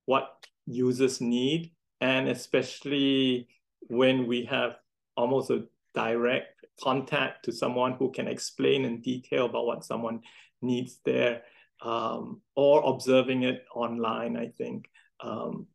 [0.06, 3.48] what users need and especially
[3.88, 4.76] when we have
[5.16, 10.20] almost a direct contact to someone who can explain in detail about what someone
[10.62, 11.42] needs there
[11.82, 14.90] um, or observing it online i think
[15.22, 15.68] um,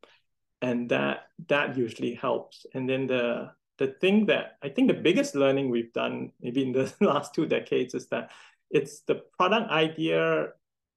[0.62, 5.34] and that that usually helps and then the the thing that I think the biggest
[5.34, 8.30] learning we've done maybe in the last two decades is that
[8.70, 10.48] it's the product idea.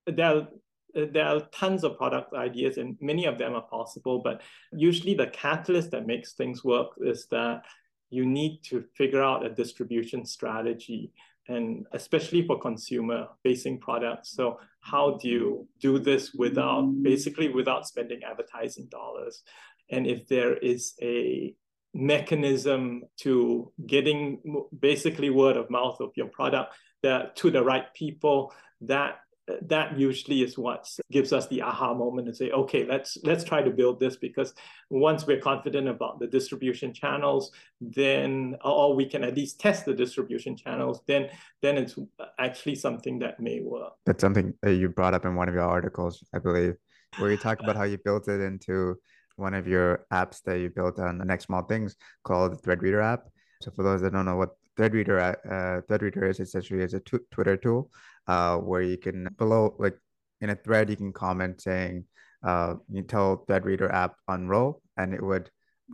[0.05, 0.47] There
[0.93, 4.43] there are tons of product ideas and many of them are possible, but
[4.73, 7.63] usually the catalyst that makes things work is that
[8.11, 11.11] you need to figure out a distribution strategy
[11.47, 14.31] and especially for consumer facing products.
[14.31, 19.43] So how do you do this without basically without spending advertising dollars?
[19.89, 21.53] And if there is a
[21.93, 24.39] mechanism to getting
[24.79, 29.17] basically word of mouth of your product that to the right people that
[29.63, 33.61] that usually is what gives us the aha moment and say okay let's let's try
[33.61, 34.53] to build this because
[34.89, 37.51] once we're confident about the distribution channels
[37.81, 41.29] then or we can at least test the distribution channels then
[41.61, 45.35] then it's uh, actually something that may work that's something that you brought up in
[45.35, 46.75] one of your articles i believe
[47.17, 48.95] where you talk about how you built it into
[49.35, 52.81] one of your apps that you built on the next small things called the thread
[52.81, 53.27] reader app.
[53.61, 57.57] So for those that don't know what Threadreader uh, Threadreader is, essentially is a Twitter
[57.57, 57.91] tool
[58.27, 59.97] uh, where you can below like
[60.41, 62.05] in a thread you can comment saying
[62.43, 65.49] uh, you tell Threadreader app unroll and it would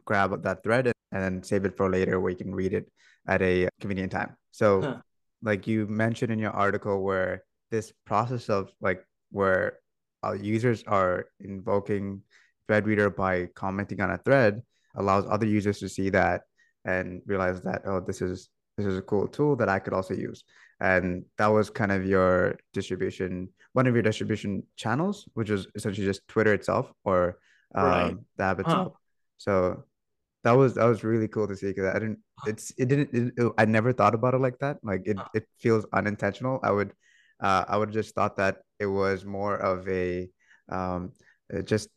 [0.06, 2.92] grab that thread and, then save it for later where you can read it
[3.28, 4.36] at a convenient time.
[4.52, 4.98] So huh.
[5.42, 9.80] like you mentioned in your article where this process of like where
[10.24, 12.22] uh, users are invoking
[12.68, 14.62] Threadreader by commenting on a thread
[14.96, 16.42] allows other users to see that
[16.86, 20.14] and realize that oh this is this is a cool tool that I could also
[20.14, 20.44] use.
[20.80, 26.08] And that was kind of your distribution, one of your distribution channels, which was essentially
[26.08, 27.38] just Twitter itself or
[27.76, 28.16] um, right.
[28.38, 28.94] the app itself.
[28.94, 29.00] Huh.
[29.38, 29.84] So
[30.44, 33.34] that was that was really cool to see because I didn't it's it didn't it,
[33.36, 34.78] it, I never thought about it like that.
[34.84, 36.60] Like it it feels unintentional.
[36.64, 36.94] I would
[37.42, 40.30] uh, I would just thought that it was more of a
[40.70, 41.12] um,
[41.64, 41.90] just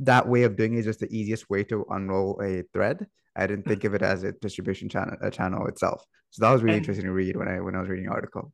[0.00, 3.06] that way of doing it is just the easiest way to unroll a thread.
[3.36, 6.04] I didn't think of it as a distribution channel a channel itself.
[6.30, 8.12] So that was really and, interesting to read when I when I was reading the
[8.12, 8.52] article.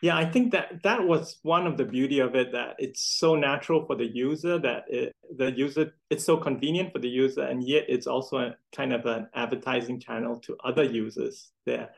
[0.00, 3.34] Yeah, I think that that was one of the beauty of it that it's so
[3.34, 7.62] natural for the user that it, the user it's so convenient for the user and
[7.66, 11.90] yet it's also a, kind of an advertising channel to other users there.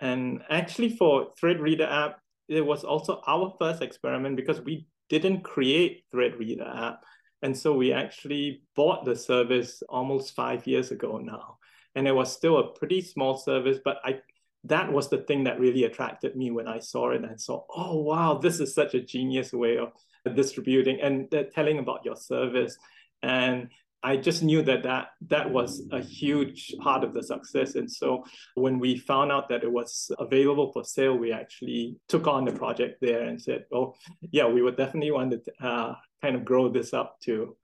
[0.00, 5.42] And actually for Thread Reader app, it was also our first experiment because we didn't
[5.42, 7.04] create Thread Reader app
[7.42, 11.58] and so we actually bought the service almost five years ago now.
[11.94, 14.20] And it was still a pretty small service, but I
[14.64, 18.02] that was the thing that really attracted me when I saw it and saw, oh
[18.02, 19.92] wow, this is such a genius way of
[20.34, 22.76] distributing and uh, telling about your service.
[23.22, 23.68] And
[24.02, 27.74] I just knew that, that that was a huge part of the success.
[27.74, 32.26] And so when we found out that it was available for sale, we actually took
[32.28, 33.94] on the project there and said, oh,
[34.30, 37.56] yeah, we would definitely want to uh, kind of grow this up to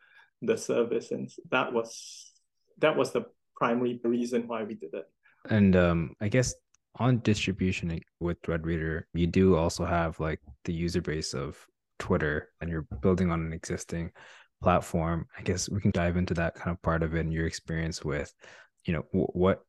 [0.42, 1.12] the service.
[1.12, 2.32] And that was
[2.78, 5.04] that was the primary reason why we did it.
[5.50, 6.54] And um, I guess
[6.98, 11.64] on distribution with Threadreader, you do also have like the user base of
[11.98, 14.10] Twitter and you're building on an existing
[14.62, 17.46] platform i guess we can dive into that kind of part of it and your
[17.46, 18.32] experience with
[18.84, 19.62] you know what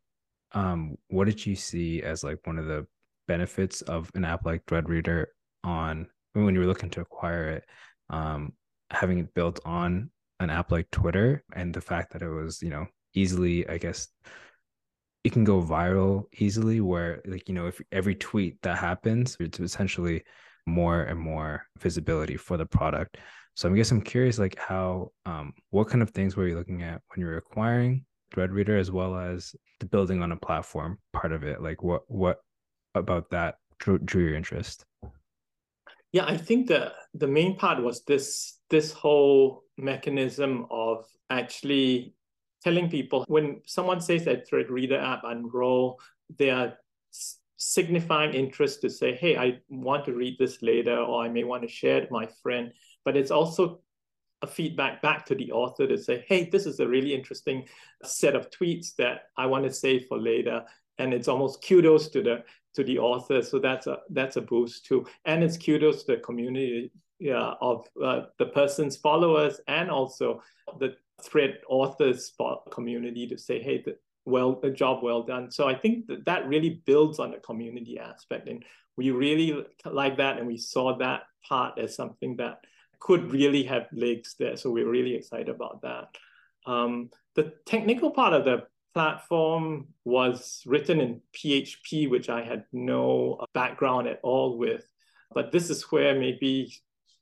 [0.53, 2.85] um what did you see as like one of the
[3.27, 5.25] benefits of an app like threadreader
[5.63, 7.63] on when you were looking to acquire it
[8.09, 8.53] um
[8.91, 12.69] having it built on an app like twitter and the fact that it was you
[12.69, 14.07] know easily i guess
[15.23, 19.59] it can go viral easily where like you know if every tweet that happens it's
[19.59, 20.23] essentially
[20.67, 23.17] more and more visibility for the product
[23.55, 26.83] so I guess I'm curious, like how, um, what kind of things were you looking
[26.83, 31.31] at when you were acquiring Threadreader, as well as the building on a platform part
[31.31, 31.61] of it?
[31.61, 32.39] Like what what
[32.95, 34.85] about that drew, drew your interest?
[36.11, 42.13] Yeah, I think the the main part was this this whole mechanism of actually
[42.61, 45.99] telling people when someone says that Threadreader app unroll,
[46.37, 46.73] they are
[47.55, 51.63] signifying interest to say, hey, I want to read this later, or I may want
[51.63, 52.73] to share it with my friend
[53.05, 53.79] but it's also
[54.41, 57.65] a feedback back to the author to say, hey, this is a really interesting
[58.03, 60.63] set of tweets that I want to save for later.
[60.97, 62.43] And it's almost kudos to the
[62.73, 63.41] to the author.
[63.41, 65.05] So that's a that's a boost too.
[65.25, 70.41] And it's kudos to the community yeah, of uh, the person's followers and also
[70.79, 72.33] the thread authors
[72.71, 75.49] community to say, hey, the, well, a job well done.
[75.51, 78.49] So I think that that really builds on the community aspect.
[78.49, 78.65] And
[78.97, 80.37] we really like that.
[80.37, 82.59] And we saw that part as something that
[82.99, 84.57] could really have legs there.
[84.57, 86.09] So we're really excited about that.
[86.65, 93.45] Um, the technical part of the platform was written in PHP, which I had no
[93.53, 94.85] background at all with.
[95.33, 96.73] But this is where maybe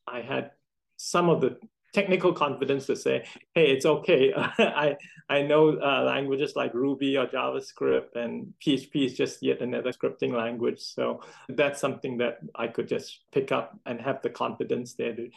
[0.08, 0.52] I had
[0.98, 1.58] some of the
[1.94, 4.34] technical confidence to say, hey, it's okay.
[4.36, 4.98] I
[5.30, 10.34] I know uh, languages like Ruby or JavaScript, and PHP is just yet another scripting
[10.34, 10.80] language.
[10.80, 15.30] So that's something that I could just pick up and have the confidence there to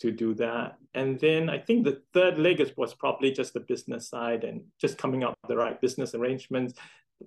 [0.00, 0.76] to do that.
[0.94, 4.62] And then I think the third leg is, was probably just the business side and
[4.80, 6.74] just coming up with the right business arrangements,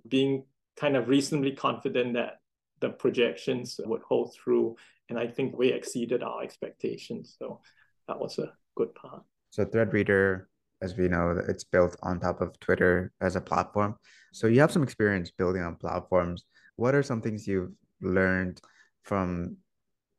[0.07, 0.43] being
[0.75, 2.39] kind of reasonably confident that
[2.81, 4.75] the projections would hold through.
[5.09, 7.35] And I think we exceeded our expectations.
[7.37, 7.61] So
[8.07, 9.21] that was a good part.
[9.51, 10.45] So Threadreader,
[10.81, 13.95] as we know, it's built on top of Twitter as a platform.
[14.33, 16.43] So you have some experience building on platforms.
[16.75, 17.71] What are some things you've
[18.01, 18.59] learned
[19.03, 19.57] from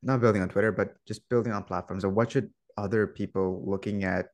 [0.05, 2.05] not building on Twitter, but just building on platforms?
[2.05, 4.27] Or what should other people looking at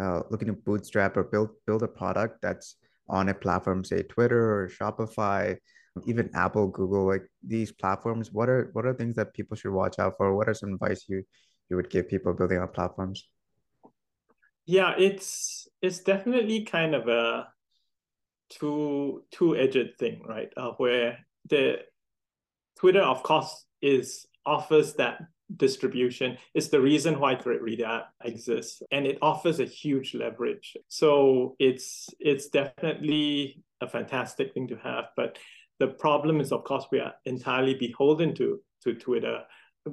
[0.00, 2.76] uh, looking to bootstrap or build build a product that's
[3.08, 5.56] on a platform, say Twitter or Shopify,
[6.06, 8.32] even Apple, Google, like these platforms?
[8.32, 10.34] What are what are things that people should watch out for?
[10.34, 11.24] What are some advice you
[11.68, 13.28] you would give people building on platforms?
[14.64, 17.48] Yeah, it's it's definitely kind of a
[18.50, 20.52] two two edged thing, right?
[20.56, 21.18] Uh, where
[21.48, 21.80] the
[22.78, 25.20] Twitter, of course, is offers that
[25.56, 30.76] distribution is the reason why Threadreader exists and it offers a huge leverage.
[30.88, 35.38] So it's it's definitely a fantastic thing to have but
[35.80, 39.40] the problem is of course we are entirely beholden to to twitter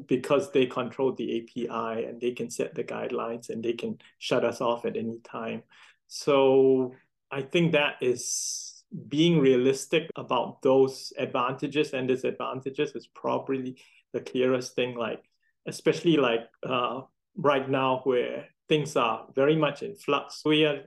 [0.05, 4.45] because they control the api and they can set the guidelines and they can shut
[4.45, 5.63] us off at any time.
[6.07, 6.93] So
[7.31, 13.77] i think that is being realistic about those advantages and disadvantages is probably
[14.13, 15.23] the clearest thing like
[15.67, 17.01] especially like uh,
[17.37, 20.81] right now where things are very much in flux we are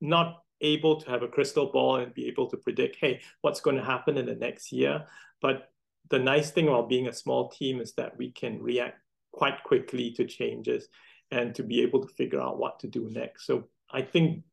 [0.00, 3.76] not able to have a crystal ball and be able to predict hey what's going
[3.76, 5.04] to happen in the next year.
[5.40, 5.70] But
[6.10, 9.00] the nice thing about being a small team is that we can react
[9.32, 10.88] quite quickly to changes
[11.30, 13.46] and to be able to figure out what to do next.
[13.46, 14.44] So i think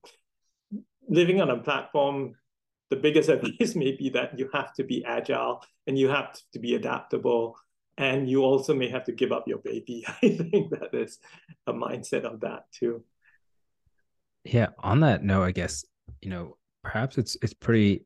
[1.10, 2.36] living on a platform
[2.90, 6.60] the biggest advice may be that you have to be agile and you have to
[6.60, 7.58] be adaptable
[7.98, 10.06] and you also may have to give up your baby.
[10.22, 11.20] I think that is
[11.68, 13.04] a mindset of that too.
[14.44, 14.68] Yeah.
[14.80, 15.86] On that note, I guess
[16.22, 18.06] you know perhaps it's it's pretty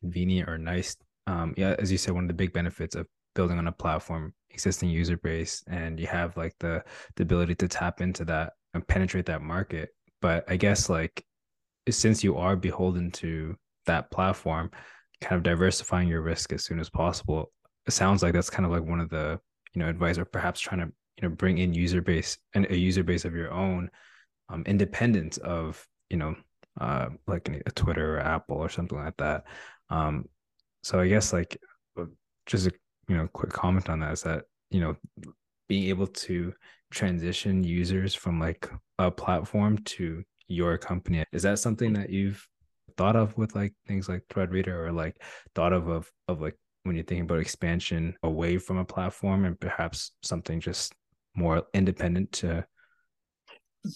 [0.00, 0.96] convenient or nice.
[1.26, 4.32] Um, yeah, as you said, one of the big benefits of building on a platform,
[4.50, 6.82] existing user base, and you have like the
[7.16, 9.90] the ability to tap into that and penetrate that market.
[10.22, 11.24] But I guess like
[11.90, 13.56] since you are beholden to
[13.86, 14.70] that platform,
[15.20, 17.50] kind of diversifying your risk as soon as possible
[17.88, 19.40] it sounds like that's kind of like one of the
[19.74, 22.76] you know advice or perhaps trying to you know bring in user base and a
[22.76, 23.90] user base of your own
[24.50, 26.34] um, independent of you know
[26.80, 29.44] uh, like a twitter or apple or something like that.
[29.90, 30.26] Um,
[30.82, 31.58] so i guess like
[31.98, 32.04] uh,
[32.46, 32.72] just a
[33.08, 34.94] you know quick comment on that is that you know
[35.68, 36.52] being able to
[36.90, 42.46] transition users from like a platform to your company is that something that you've
[42.96, 45.20] thought of with like things like threadreader or like
[45.54, 46.56] thought of of, of like
[46.88, 50.92] when you're thinking about expansion away from a platform and perhaps something just
[51.36, 52.64] more independent to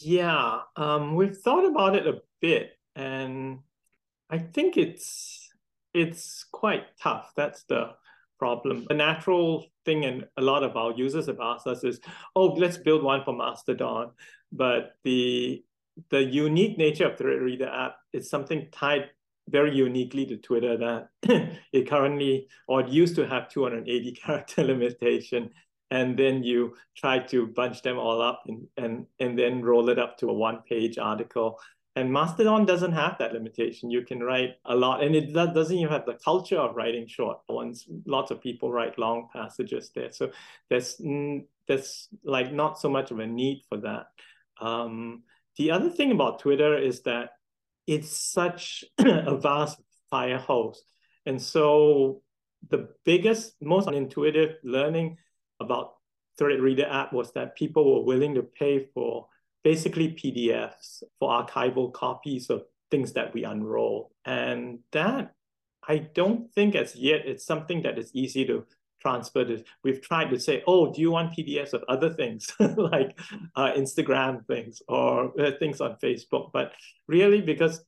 [0.01, 3.59] yeah um, we've thought about it a bit and
[4.31, 5.43] i think it's
[5.95, 7.33] it's quite tough.
[7.37, 7.91] That's the
[8.39, 8.87] problem.
[8.89, 12.01] The natural thing and a lot of our users have asked us is
[12.35, 14.11] oh let's build one for mastodon.
[14.51, 15.65] But the
[16.11, 19.11] the unique nature of the reader app is something tied
[19.49, 21.09] very uniquely to Twitter that
[21.73, 25.51] it currently or it used to have 280 character limitation
[25.93, 29.99] and then you try to bunch them all up and, and, and then roll it
[29.99, 31.59] up to a one page article.
[31.97, 33.91] And Mastodon doesn't have that limitation.
[33.91, 37.41] You can write a lot, and it doesn't even have the culture of writing short
[37.47, 37.87] ones.
[38.07, 40.31] Lots of people write long passages there, so
[40.71, 40.97] there's
[41.69, 44.07] there's like not so much of a need for that.
[44.59, 45.25] Um,
[45.59, 47.33] the other thing about Twitter is that
[47.87, 49.81] it's such a vast
[50.11, 50.83] fire hose.
[51.27, 52.23] And so
[52.69, 55.19] the biggest, most unintuitive learning
[55.61, 55.95] about
[56.41, 59.27] Threadreader app was that people were willing to pay for
[59.63, 64.13] basically PDFs for archival copies of things that we unroll.
[64.25, 65.35] And that
[65.87, 68.65] I don't think as yet it's something that is easy to
[69.03, 69.63] transfer to.
[69.83, 73.19] We've tried to say, oh, do you want PDFs of other things like
[73.57, 76.53] uh, Instagram things or uh, things on Facebook?
[76.53, 76.73] But
[77.09, 77.85] really, because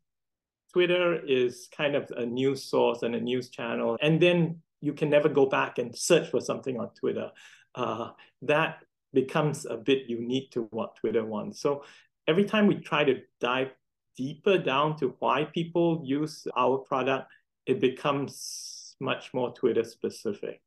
[0.73, 5.09] Twitter is kind of a news source and a news channel, and then you can
[5.09, 7.31] never go back and search for something on Twitter.
[7.75, 8.11] Uh,
[8.43, 11.61] that becomes a bit unique to what Twitter wants.
[11.61, 11.85] So
[12.27, 13.71] every time we try to dive
[14.17, 17.31] deeper down to why people use our product,
[17.67, 20.61] it becomes much more Twitter specific.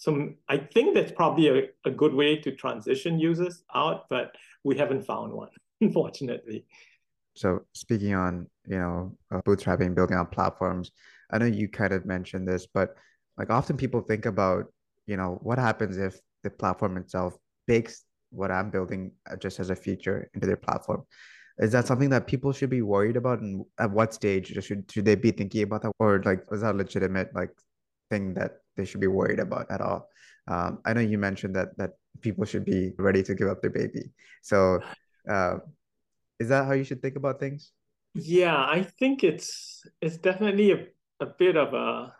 [0.00, 4.34] So I think that's probably a, a good way to transition users out, but
[4.64, 5.50] we haven't found one.
[5.80, 6.64] unfortunately.
[7.34, 10.90] So speaking on, you know, uh, bootstrapping, building on platforms,
[11.30, 12.96] I know you kind of mentioned this, but
[13.38, 14.66] like often people think about,
[15.06, 17.36] you know, what happens if the platform itself
[17.66, 21.04] bakes what I'm building uh, just as a feature into their platform.
[21.58, 25.04] Is that something that people should be worried about, and at what stage should should
[25.04, 27.50] they be thinking about that, or like is that legitimate like
[28.10, 30.08] thing that they should be worried about at all?
[30.48, 33.70] Um, I know you mentioned that that people should be ready to give up their
[33.70, 34.10] baby.
[34.42, 34.80] So,
[35.28, 35.58] uh,
[36.38, 37.72] is that how you should think about things?
[38.14, 40.86] Yeah, I think it's it's definitely a,
[41.20, 42.12] a bit of a,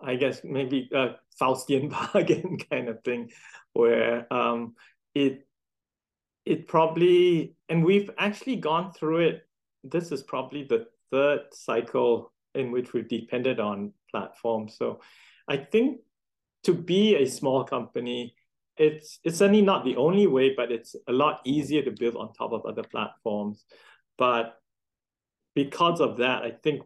[0.00, 3.30] I guess maybe a Faustian bargain kind of thing,
[3.72, 4.74] where um,
[5.14, 5.46] it
[6.44, 9.46] it probably and we've actually gone through it.
[9.84, 14.76] This is probably the third cycle in which we've depended on platforms.
[14.76, 15.00] So
[15.48, 16.00] I think
[16.64, 18.34] to be a small company,
[18.76, 22.32] it's it's certainly not the only way, but it's a lot easier to build on
[22.32, 23.64] top of other platforms.
[24.18, 24.58] But
[25.54, 26.82] because of that, I think,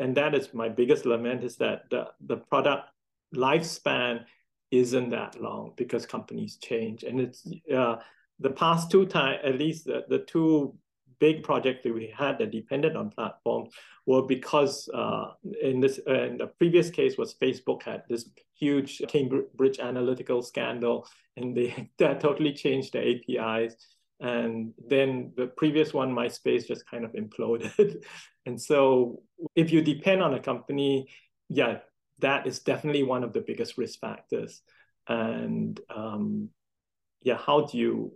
[0.00, 2.88] and that is my biggest lament, is that the, the product
[3.34, 4.24] lifespan
[4.70, 7.02] isn't that long because companies change.
[7.02, 7.96] And it's uh,
[8.38, 10.76] the past two time, at least the, the two
[11.20, 13.72] big projects that we had that depended on platforms
[14.06, 15.26] were because uh,
[15.62, 21.06] in this uh, in the previous case was Facebook had this huge Cambridge Analytica scandal,
[21.36, 23.00] and they that totally changed the
[23.38, 23.76] APIs.
[24.22, 28.04] And then the previous one, MySpace, just kind of imploded.
[28.46, 29.22] and so,
[29.54, 31.08] if you depend on a company,
[31.48, 31.78] yeah,
[32.18, 34.60] that is definitely one of the biggest risk factors.
[35.08, 36.50] And um,
[37.22, 38.12] yeah, how do you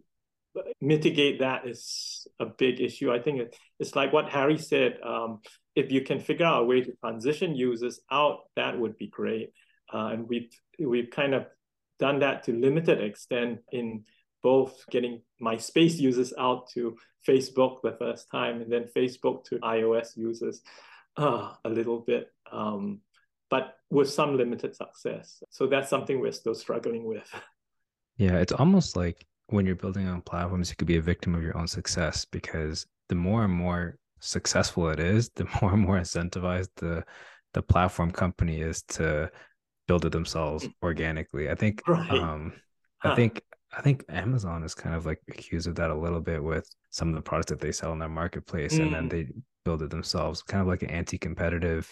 [0.80, 3.12] mitigate that is a big issue.
[3.12, 4.98] I think it, it's like what Harry said.
[5.04, 5.40] Um,
[5.74, 9.52] if you can figure out a way to transition users out, that would be great.
[9.92, 11.46] Uh, and we've we've kind of
[11.98, 14.04] done that to limited extent in
[14.42, 16.96] both getting MySpace users out to
[17.26, 20.60] Facebook the first time, and then Facebook to iOS users
[21.16, 23.00] uh, a little bit, um,
[23.50, 25.42] but with some limited success.
[25.50, 27.28] So that's something we're still struggling with.
[28.16, 31.42] Yeah, it's almost like when you're building on platforms, you could be a victim of
[31.42, 35.98] your own success because the more and more successful it is, the more and more
[35.98, 37.04] incentivized the
[37.52, 39.30] the platform company is to
[39.86, 40.72] build it themselves mm.
[40.82, 41.50] organically.
[41.50, 42.10] I think right.
[42.10, 42.52] um
[42.98, 43.12] huh.
[43.12, 43.42] I think
[43.76, 47.08] I think Amazon is kind of like accused of that a little bit with some
[47.08, 48.82] of the products that they sell in their marketplace mm.
[48.82, 49.10] and then mm.
[49.10, 49.28] they
[49.64, 51.90] build it themselves, kind of like an anti-competitive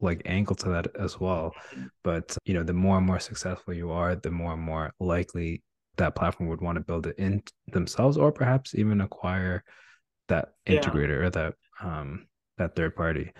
[0.00, 1.52] like angle to that as well.
[1.74, 1.88] Mm.
[2.04, 5.62] But you know, the more and more successful you are, the more and more likely
[5.98, 9.62] that platform would want to build it in themselves or perhaps even acquire
[10.28, 11.26] that integrator yeah.
[11.26, 12.26] or that um
[12.56, 13.32] that third party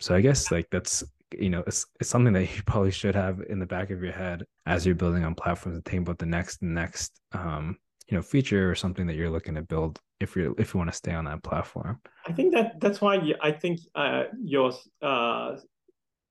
[0.00, 1.04] so i guess like that's
[1.36, 4.12] you know it's, it's something that you probably should have in the back of your
[4.12, 7.76] head as you're building on platforms and think about the next next um
[8.08, 10.90] you know feature or something that you're looking to build if you're if you want
[10.90, 15.56] to stay on that platform i think that that's why i think uh, your uh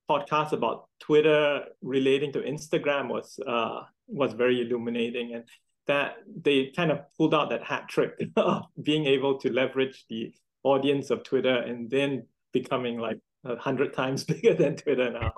[0.09, 5.43] podcast about twitter relating to instagram was uh was very illuminating and
[5.87, 10.33] that they kind of pulled out that hat trick of being able to leverage the
[10.63, 15.33] audience of Twitter and then becoming like a hundred times bigger than Twitter now,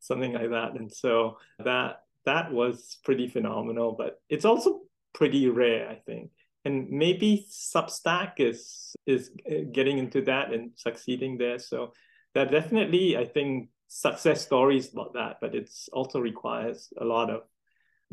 [0.00, 0.72] something like that.
[0.74, 4.80] And so that that was pretty phenomenal, but it's also
[5.14, 6.30] pretty rare, I think.
[6.64, 11.58] And maybe Substack is is uh, getting into that and succeeding there.
[11.58, 11.92] So
[12.34, 17.42] that definitely, I think, success stories about that, but it's also requires a lot of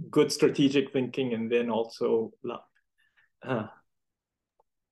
[0.09, 2.65] good strategic thinking and then also luck.
[3.43, 3.67] Uh.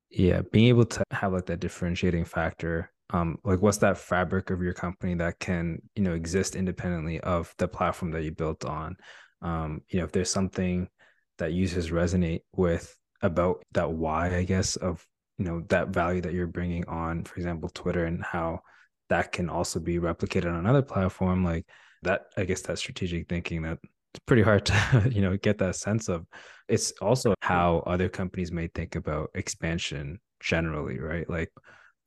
[0.09, 2.91] Yeah, being able to have like that differentiating factor.
[3.11, 7.53] Um, like what's that fabric of your company that can, you know, exist independently of
[7.57, 8.97] the platform that you built on?
[9.41, 10.89] Um, you know, if there's something
[11.37, 15.05] that users resonate with about that why, I guess, of
[15.37, 18.61] you know, that value that you're bringing on, for example, Twitter and how
[19.09, 21.65] that can also be replicated on another platform, like
[22.03, 23.79] that, I guess that strategic thinking that
[24.25, 26.25] pretty hard to you know get that sense of.
[26.67, 31.29] It's also how other companies may think about expansion generally right?
[31.29, 31.51] Like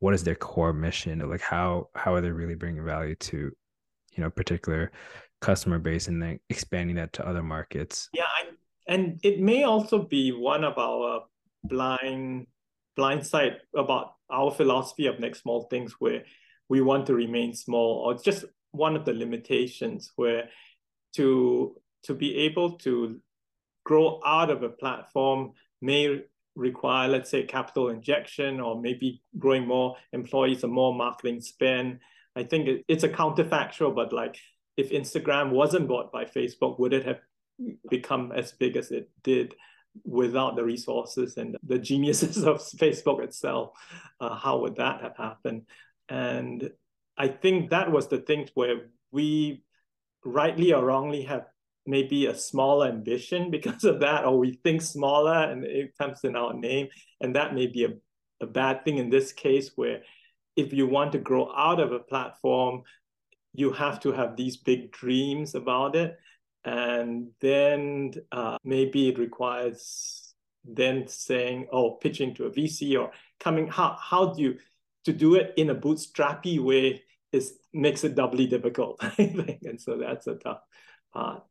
[0.01, 1.19] what is their core mission?
[1.29, 4.91] Like how how are they really bringing value to you know particular
[5.41, 8.09] customer base and then expanding that to other markets?
[8.13, 8.49] Yeah I,
[8.87, 11.25] and it may also be one of our
[11.65, 12.47] blind
[12.97, 16.25] blind side about our philosophy of next small things where
[16.69, 20.49] we want to remain small or it's just one of the limitations where
[21.15, 21.75] to
[22.05, 23.21] to be able to
[23.85, 26.23] grow out of a platform may
[26.55, 32.01] require, let's say, capital injection or maybe growing more employees or more marketing spend.
[32.37, 34.37] I think it, it's a counterfactual, but like
[34.77, 37.21] if Instagram wasn't bought by Facebook, would it have
[37.89, 39.55] become as big as it did?
[40.05, 43.71] without the resources and the geniuses of Facebook itself,
[44.21, 45.63] uh, how would that have happened?
[46.09, 46.71] And
[47.17, 49.63] I think that was the thing where we,
[50.25, 51.47] rightly or wrongly, have
[51.89, 56.37] maybe a small ambition because of that, or we think smaller and it comes in
[56.37, 56.89] our name.
[57.21, 57.95] And that may be a,
[58.41, 60.03] a bad thing in this case, where
[60.55, 62.83] if you want to grow out of a platform,
[63.55, 66.17] you have to have these big dreams about it.
[66.65, 70.29] And then uh, maybe it requires
[70.65, 73.11] then saying oh pitching to a vc or
[73.41, 74.59] coming how how do you
[75.05, 80.27] to do it in a bootstrappy way is makes it doubly difficult and so that's
[80.27, 80.61] a tough
[81.13, 81.43] part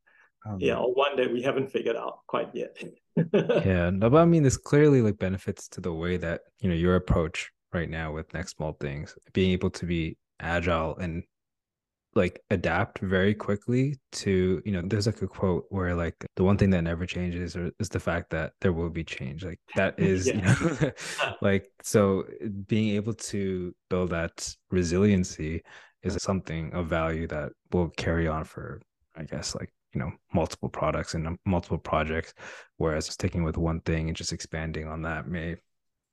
[0.47, 2.75] um, yeah or one that we haven't figured out quite yet
[3.33, 6.75] yeah no but i mean there's clearly like benefits to the way that you know
[6.75, 11.23] your approach right now with next small things being able to be agile and
[12.15, 16.57] like adapt very quickly to you know there's like a quote where like the one
[16.57, 20.27] thing that never changes is the fact that there will be change like that is
[20.27, 20.33] yeah.
[20.33, 20.41] you
[20.81, 20.91] know
[21.41, 22.23] like so
[22.65, 25.61] being able to build that resiliency
[26.01, 28.81] is something of value that will carry on for
[29.15, 32.33] i guess like you know multiple products and um, multiple projects
[32.77, 35.57] whereas sticking with one thing and just expanding on that may you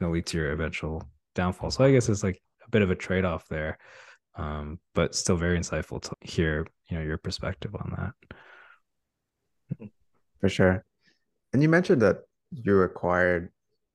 [0.01, 1.03] know, lead to your eventual
[1.35, 1.71] downfall.
[1.71, 3.79] So i guess it's like a bit of a trade-off there
[4.37, 8.13] um, but still very insightful to hear you know your perspective on
[9.81, 9.89] that.
[10.41, 10.85] For sure,
[11.53, 13.51] and you mentioned that you acquired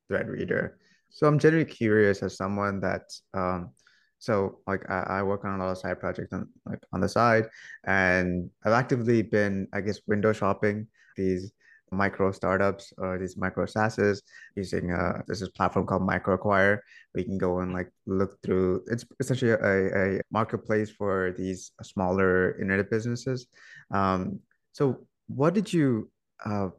[0.09, 0.71] Threadreader,
[1.09, 3.03] so I'm generally curious as someone that
[3.33, 3.71] um,
[4.19, 7.09] so like I, I, work on a lot of side projects on like on the
[7.09, 7.47] side,
[7.85, 11.51] and I've actively been I guess window shopping these
[11.91, 14.21] micro startups or these micro SaaSes
[14.55, 16.79] using uh this is platform called micro MicroAcquire.
[17.15, 18.83] We can go and like look through.
[18.87, 23.47] It's essentially a, a marketplace for these smaller internet businesses.
[23.91, 24.39] Um,
[24.73, 26.11] so what did you?
[26.45, 26.69] Uh,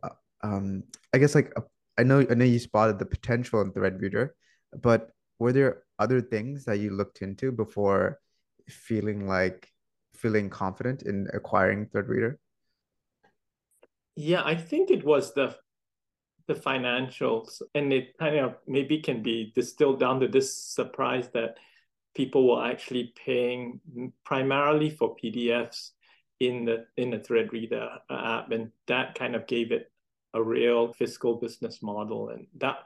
[0.43, 1.53] um, I guess like
[1.99, 4.31] I know I know you spotted the potential in Threadreader,
[4.81, 8.19] but were there other things that you looked into before
[8.69, 9.69] feeling like
[10.15, 12.37] feeling confident in acquiring third Threadreader?
[14.17, 15.57] Yeah, I think it was the
[16.49, 21.59] the financials, and it kind of maybe can be distilled down to this surprise that
[22.15, 23.81] people were actually paying
[24.25, 25.91] primarily for PDFs
[26.41, 29.93] in the in the Threadreader app, and that kind of gave it
[30.35, 32.79] a real fiscal business model, and that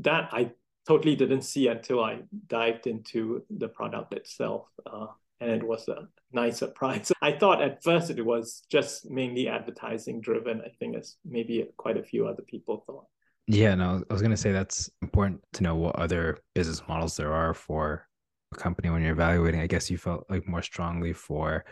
[0.00, 0.50] that I
[0.86, 4.68] totally didn't see until I dived into the product itself.
[4.84, 5.06] Uh,
[5.40, 7.10] and it was a nice surprise.
[7.22, 10.60] I thought at first it was just mainly advertising driven.
[10.60, 13.06] I think as maybe quite a few other people thought.
[13.48, 17.16] Yeah, no, I was going to say that's important to know what other business models
[17.16, 18.06] there are for
[18.54, 19.60] a company when you're evaluating.
[19.60, 21.64] I guess you felt like more strongly for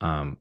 [0.00, 0.38] um,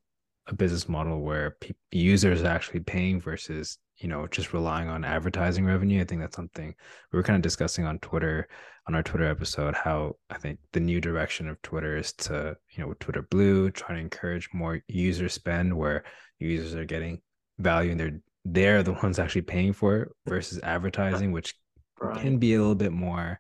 [0.48, 5.06] a business model where pe- users are actually paying versus you know just relying on
[5.06, 6.74] advertising revenue i think that's something
[7.12, 8.48] we were kind of discussing on twitter
[8.88, 12.84] on our twitter episode how i think the new direction of twitter is to you
[12.84, 16.04] know twitter blue trying to encourage more user spend where
[16.39, 17.22] users are getting
[17.60, 21.54] value and they're they're the ones actually paying for it versus advertising which
[22.00, 22.20] right.
[22.20, 23.39] can be a little bit more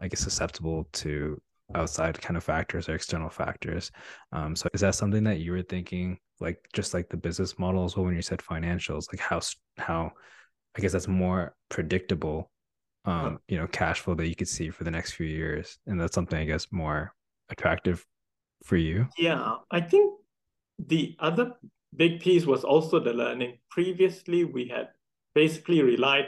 [0.00, 1.40] i guess susceptible to
[1.74, 3.90] outside kind of factors or external factors.
[4.32, 7.84] Um, so is that something that you were thinking like just like the business model
[7.84, 9.40] as well when you said financials like how
[9.78, 10.10] how
[10.76, 12.50] i guess that's more predictable
[13.04, 16.00] um you know cash flow that you could see for the next few years and
[16.00, 17.12] that's something i guess more
[17.50, 18.04] attractive
[18.64, 19.06] for you?
[19.16, 20.18] Yeah i think
[20.78, 21.52] the other
[21.96, 23.58] big piece was also the learning.
[23.70, 24.88] Previously we had
[25.34, 26.26] basically relied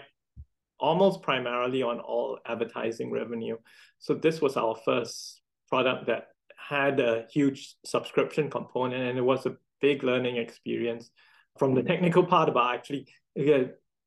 [0.79, 3.57] almost primarily on all advertising revenue.
[3.99, 9.47] So this was our first product that had a huge subscription component and it was
[9.47, 11.11] a big learning experience
[11.59, 13.07] from the technical part about actually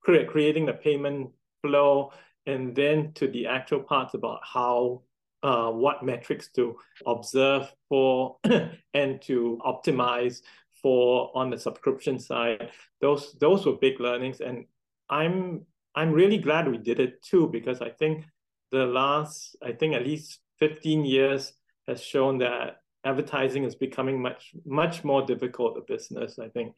[0.02, 2.12] creating the payment flow
[2.46, 5.02] and then to the actual parts about how
[5.42, 8.38] uh, what metrics to observe for
[8.94, 10.42] and to optimize
[10.82, 12.70] for on the subscription side.
[13.02, 14.66] Those those were big learnings and
[15.10, 15.66] i'm
[15.96, 18.26] i'm really glad we did it too because i think
[18.72, 21.54] the last i think at least 15 years
[21.88, 26.40] has shown that advertising is becoming much much more difficult a business.
[26.40, 26.76] I think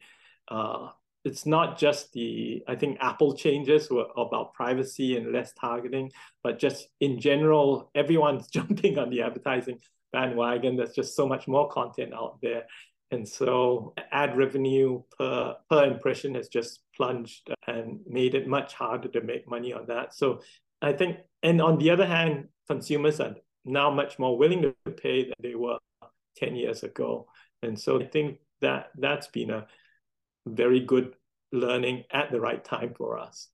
[0.48, 0.88] uh,
[1.24, 6.10] it's not just the I think Apple changes were about privacy and less targeting,
[6.42, 9.78] but just in general, everyone's jumping on the advertising
[10.12, 10.76] bandwagon.
[10.76, 12.64] There's just so much more content out there.
[13.10, 19.08] And so ad revenue per, per impression has just plunged and made it much harder
[19.08, 20.14] to make money on that.
[20.14, 20.40] So
[20.80, 23.34] I think, and on the other hand, consumers are
[23.64, 25.78] now much more willing to pay than they were
[26.36, 27.26] 10 years ago.
[27.62, 29.66] And so I think that that's been a
[30.46, 31.14] very good
[31.50, 33.48] learning at the right time for us.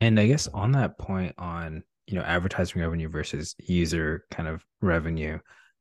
[0.00, 4.64] And I guess on that point on, you know, advertising revenue versus user kind of
[4.80, 5.38] revenue,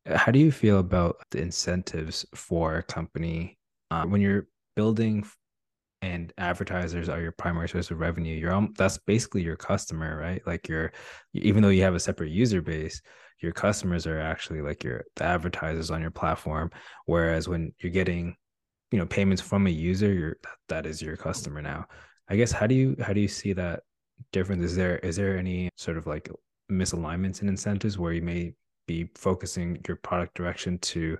[0.08, 3.58] how do you feel about the incentives for a company
[3.92, 5.24] uh, when you're building
[6.04, 10.42] and advertisers are your primary source of revenue you're that's basically your customer right?
[10.46, 10.92] Like you're
[11.34, 13.02] even though you have a separate user base
[13.40, 16.70] your customers are actually like your the advertisers on your platform
[17.06, 18.36] whereas when you're getting
[18.94, 20.38] you know payments from a user you're
[20.70, 21.88] that is your customer now.
[22.30, 23.82] I guess how do you how do you see that
[24.32, 24.64] difference?
[24.64, 26.30] Is there is there any sort of like
[26.72, 28.54] misalignments and incentives where you may
[28.88, 31.18] be focusing your product direction to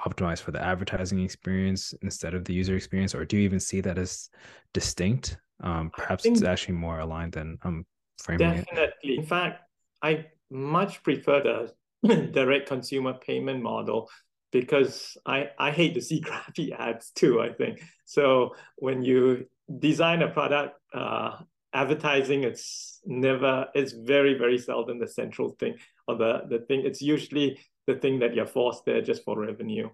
[0.00, 3.80] optimize for the advertising experience instead of the user experience or do you even see
[3.80, 4.30] that as
[4.74, 5.38] distinct?
[5.62, 7.86] Um, perhaps it's actually more aligned than i'm
[8.22, 8.62] framing definitely.
[8.62, 8.76] it.
[8.76, 9.16] Definitely.
[9.18, 9.62] In fact
[10.02, 11.42] i much prefer
[12.02, 14.10] the direct consumer payment model
[14.52, 17.82] because i i hate to see crappy ads too i think.
[18.04, 19.46] So when you
[19.78, 21.38] design a product uh,
[21.72, 25.76] advertising it's never it's very very seldom the central thing
[26.06, 26.82] or the the thing.
[26.84, 29.88] It's usually the thing that you're forced there just for revenue.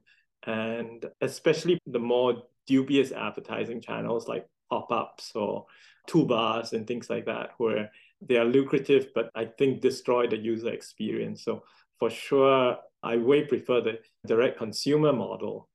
[0.47, 5.67] And especially the more dubious advertising channels like pop-ups or
[6.09, 7.91] toolbars and things like that, where
[8.21, 11.45] they are lucrative, but I think destroy the user experience.
[11.45, 11.63] So
[11.99, 15.69] for sure, I way prefer the direct consumer model.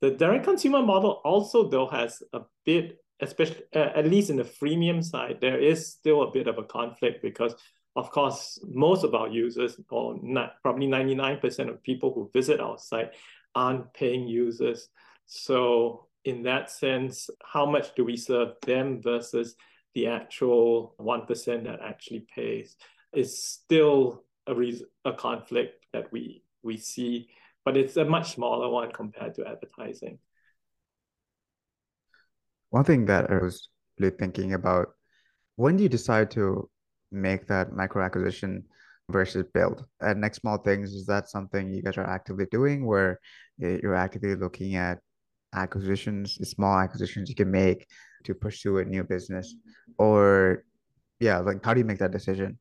[0.00, 4.44] The direct consumer model also though has a bit, especially uh, at least in the
[4.44, 7.54] freemium side, there is still a bit of a conflict because
[8.00, 12.78] of course, most of our users, or not, probably 99% of people who visit our
[12.78, 13.12] site,
[13.54, 14.88] aren't paying users.
[15.26, 19.54] So, in that sense, how much do we serve them versus
[19.94, 22.76] the actual 1% that actually pays
[23.12, 24.54] is still a,
[25.04, 27.28] a conflict that we, we see,
[27.66, 30.18] but it's a much smaller one compared to advertising.
[32.70, 34.94] One thing that I was really thinking about
[35.56, 36.69] when do you decide to
[37.10, 38.64] make that micro acquisition
[39.10, 39.84] versus build.
[40.00, 43.20] At next small things is that something you guys are actively doing where
[43.58, 44.98] you're actively looking at
[45.52, 47.86] acquisitions small acquisitions you can make
[48.24, 49.54] to pursue a new business?
[49.98, 50.64] Or
[51.18, 52.58] yeah like how do you make that decision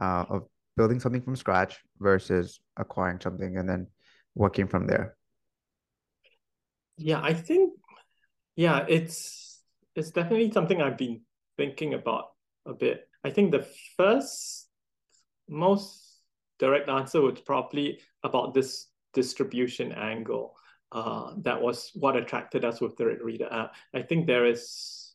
[0.00, 0.42] uh, of
[0.76, 3.86] building something from scratch versus acquiring something and then
[4.34, 5.16] working from there?
[6.98, 7.72] Yeah i think
[8.56, 9.62] yeah it's
[9.94, 11.22] it's definitely something i've been
[11.56, 12.26] thinking about
[12.66, 13.66] a bit I think the
[13.96, 14.68] first
[15.48, 16.20] most
[16.58, 20.56] direct answer was probably about this distribution angle.
[20.90, 23.74] Uh, that was what attracted us with the Reader app.
[23.94, 25.14] I think there is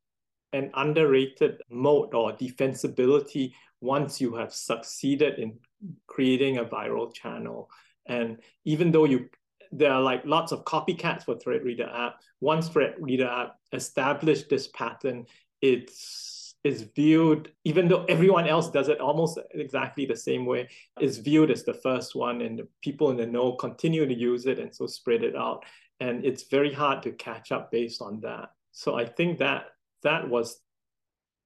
[0.53, 5.59] an underrated mode or defensibility once you have succeeded in
[6.07, 7.69] creating a viral channel.
[8.07, 9.29] And even though you
[9.73, 14.49] there are like lots of copycats for Thread Reader app, once Thread Reader app established
[14.49, 15.25] this pattern,
[15.61, 16.36] it's
[16.67, 20.67] is viewed, even though everyone else does it almost exactly the same way,
[20.99, 24.45] is viewed as the first one, and the people in the know continue to use
[24.45, 25.63] it and so spread it out.
[26.01, 28.49] And it's very hard to catch up based on that.
[28.73, 29.67] So I think that
[30.03, 30.59] that was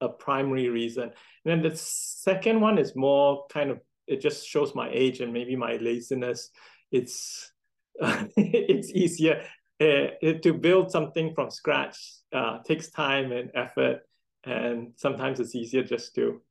[0.01, 1.03] a primary reason.
[1.03, 1.13] And
[1.45, 5.55] then the second one is more kind of it just shows my age and maybe
[5.55, 6.49] my laziness.
[6.91, 7.51] It's
[8.01, 9.43] it's easier
[9.79, 10.07] uh,
[10.41, 11.97] to build something from scratch
[12.33, 14.01] uh, takes time and effort
[14.43, 16.41] and sometimes it's easier just to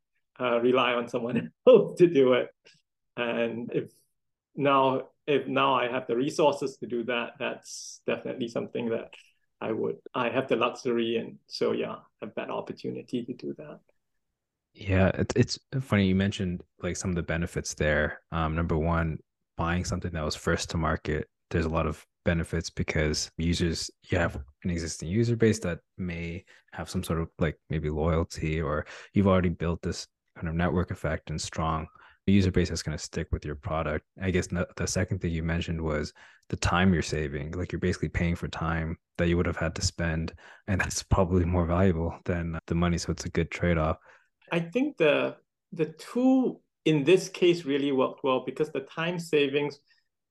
[0.40, 2.48] uh, rely on someone else to do it.
[3.16, 3.90] And if
[4.56, 9.10] now if now i have the resources to do that that's definitely something that
[9.60, 13.80] i would i have the luxury and so yeah have that opportunity to do that.
[14.74, 18.20] Yeah it's, funny you mentioned like some of the benefits there.
[18.30, 19.18] Um, number one
[19.56, 24.18] buying something that was first to market there's a lot of benefits because users you
[24.18, 28.86] have an existing user base that may have some sort of like maybe loyalty or
[29.14, 30.06] you've already built this
[30.36, 31.86] kind of network effect and strong
[32.30, 34.06] user base that's going to stick with your product.
[34.22, 36.12] I guess the second thing you mentioned was
[36.48, 39.74] the time you're saving like you're basically paying for time that you would have had
[39.76, 40.32] to spend
[40.66, 43.98] and that's probably more valuable than the money so it's a good trade-off.
[44.50, 45.36] I think the
[45.72, 49.78] the two in this case really worked well because the time savings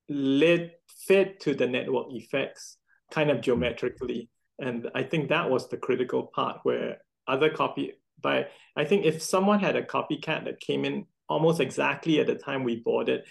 [0.09, 0.71] led
[1.05, 2.77] fit to the network effects
[3.11, 3.43] kind of hmm.
[3.43, 4.29] geometrically.
[4.59, 6.97] And I think that was the critical part where
[7.27, 12.19] other copy by I think if someone had a copycat that came in almost exactly
[12.19, 13.25] at the time we bought it,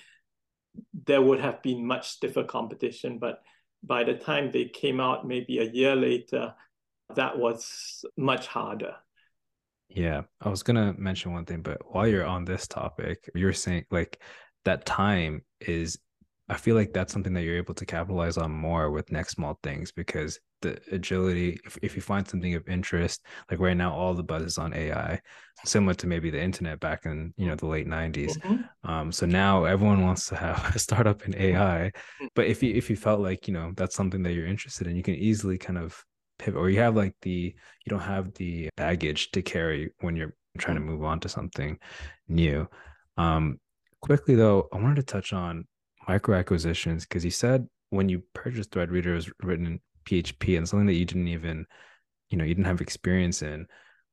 [1.06, 3.18] there would have been much stiffer competition.
[3.18, 3.42] But
[3.82, 6.54] by the time they came out, maybe a year later,
[7.14, 8.94] that was much harder.
[9.88, 13.86] Yeah, I was gonna mention one thing, but while you're on this topic, you're saying
[13.90, 14.20] like
[14.64, 15.98] that time is
[16.48, 19.58] I feel like that's something that you're able to capitalize on more with next small
[19.62, 24.14] things because the agility if, if you find something of interest like right now all
[24.14, 25.20] the buzz is on ai
[25.64, 28.90] similar to maybe the internet back in you know the late 90s mm-hmm.
[28.90, 31.92] um, so now everyone wants to have a startup in ai
[32.22, 32.28] mm.
[32.34, 34.96] but if you if you felt like you know that's something that you're interested in
[34.96, 36.02] you can easily kind of
[36.38, 40.34] pivot or you have like the you don't have the baggage to carry when you're
[40.58, 40.86] trying to mm.
[40.86, 41.78] move on to something
[42.28, 42.66] new
[43.16, 43.58] um
[44.00, 45.64] quickly though i wanted to touch on
[46.08, 50.68] micro acquisitions because you said when you purchased threadreader it was written in php and
[50.68, 51.66] something that you didn't even
[52.30, 53.66] you know you didn't have experience in.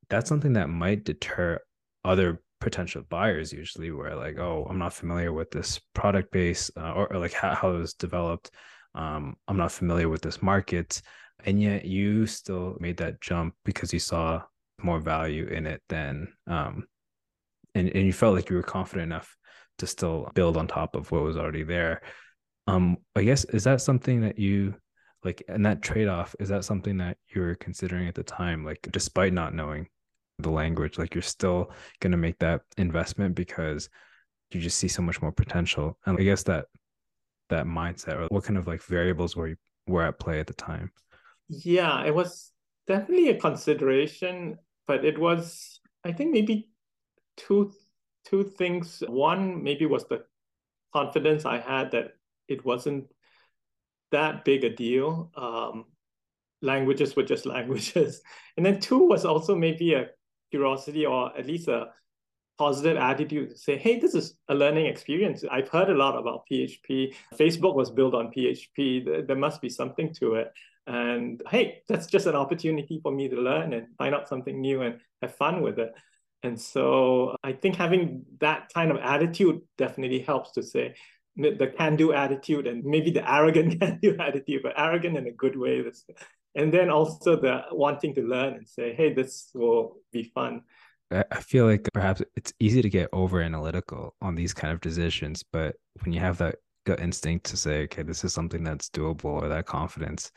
[0.08, 1.60] That's something that might deter
[2.04, 6.92] other potential buyers usually where like oh i'm not familiar with this product base uh,
[6.92, 8.50] or, or, like how, how it was developed.
[8.94, 11.02] Um, i'm not familiar with this market.
[11.44, 14.42] And yet you still made that jump because you saw
[14.82, 16.86] more value in it than um
[17.74, 19.36] and, and you felt like you were confident enough
[19.78, 22.02] to still build on top of what was already there.
[22.66, 24.74] Um i guess is that something that you
[25.24, 28.86] like and that trade-off is that something that you were considering at the time like
[28.92, 29.88] despite not knowing
[30.38, 31.70] the language like you're still
[32.00, 33.88] going to make that investment because
[34.52, 35.98] you just see so much more potential?
[36.06, 36.66] And i guess that
[37.48, 39.56] that mindset or what kind of like variables were you
[39.86, 40.90] were at play at the time?
[41.48, 42.52] Yeah it was
[42.86, 46.68] definitely a consideration but it was i think maybe
[47.36, 47.72] two
[48.28, 50.24] two things one maybe was the
[50.92, 52.12] confidence i had that
[52.48, 53.04] it wasn't
[54.12, 55.84] that big a deal um,
[56.62, 58.20] languages were just languages
[58.56, 60.06] and then two was also maybe a
[60.50, 61.88] curiosity or at least a
[62.58, 65.44] positive attitude to say, hey, this is a learning experience.
[65.50, 67.14] I've heard a lot about PHP.
[67.34, 69.26] Facebook was built on PHP.
[69.26, 70.52] There must be something to it.
[70.86, 74.82] And hey, that's just an opportunity for me to learn and find out something new
[74.82, 75.92] and have fun with it.
[76.42, 80.94] And so I think having that kind of attitude definitely helps to say
[81.36, 85.32] the can do attitude and maybe the arrogant can do attitude, but arrogant in a
[85.32, 85.84] good way.
[86.54, 90.62] And then also the wanting to learn and say, hey, this will be fun.
[91.10, 95.44] I feel like perhaps it's easy to get over analytical on these kind of decisions,
[95.52, 96.56] but when you have that
[96.86, 100.32] gut instinct to say, okay, this is something that's doable or that confidence,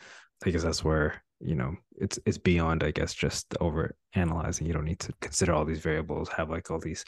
[0.45, 4.73] I guess that's where you know it's it's beyond i guess just over analyzing you
[4.73, 7.05] don't need to consider all these variables have like all these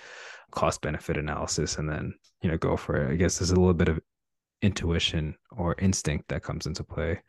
[0.51, 3.11] cost benefit analysis and then you know go for it.
[3.11, 3.99] I guess there's a little bit of
[4.61, 7.19] intuition or instinct that comes into play.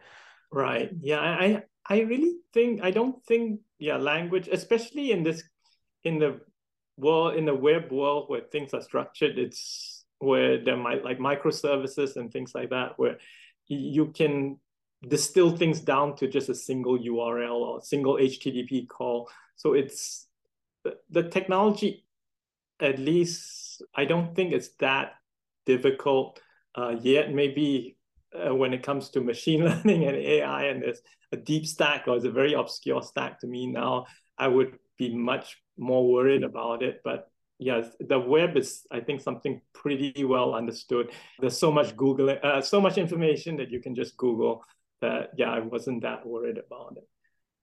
[0.51, 0.91] Right.
[1.01, 5.43] Yeah i i really think i don't think yeah language especially in this
[6.05, 6.41] in the
[6.97, 12.17] world in the web world where things are structured it's where there might like microservices
[12.17, 13.19] and things like that where
[13.67, 14.59] you can
[15.09, 20.27] distill things down to just a single url or a single http call so it's
[20.85, 22.05] the, the technology
[22.81, 25.15] at least i don't think it's that
[25.67, 26.41] difficult
[26.77, 27.97] uh, yet maybe
[28.35, 31.01] uh, when it comes to machine learning and ai and there's
[31.33, 34.07] a deep stack or it's a very obscure stack to me now
[34.39, 37.01] i would be much more worried about it.
[37.05, 41.11] But yes, the web is, I think, something pretty well understood.
[41.41, 44.65] There's so much Google, uh, so much information that you can just Google
[45.03, 47.09] that, yeah, I wasn't that worried about it.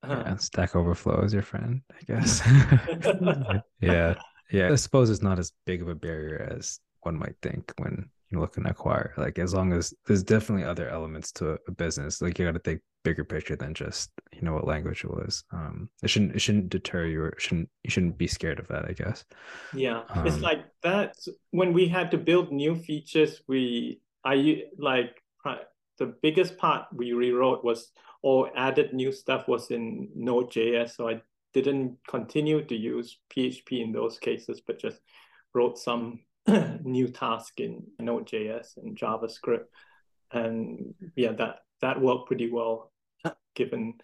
[0.04, 0.24] Uh-huh.
[0.26, 2.42] Yeah, Stack Overflow is your friend, I guess.
[3.82, 4.16] yeah.
[4.52, 4.72] Yeah.
[4.72, 8.42] I suppose it's not as big of a barrier as one might think when you're
[8.42, 9.14] looking to acquire.
[9.18, 12.60] Like as long as there's definitely other elements to a business, like you got to
[12.60, 15.44] think bigger picture than just you know what language it was.
[15.52, 18.86] Um, it shouldn't it shouldn't deter you or shouldn't you shouldn't be scared of that.
[18.86, 19.26] I guess.
[19.74, 21.16] Yeah, um, it's like that.
[21.52, 25.22] When we had to build new features, we I like
[26.00, 27.92] the biggest part we rewrote was
[28.22, 30.96] or added new stuff was in Node.js.
[30.96, 31.22] So I
[31.54, 35.00] didn't continue to use PHP in those cases, but just
[35.54, 36.20] wrote some
[36.84, 39.66] new task in Node.js and JavaScript.
[40.32, 42.92] And yeah, that that worked pretty well,
[43.56, 43.96] given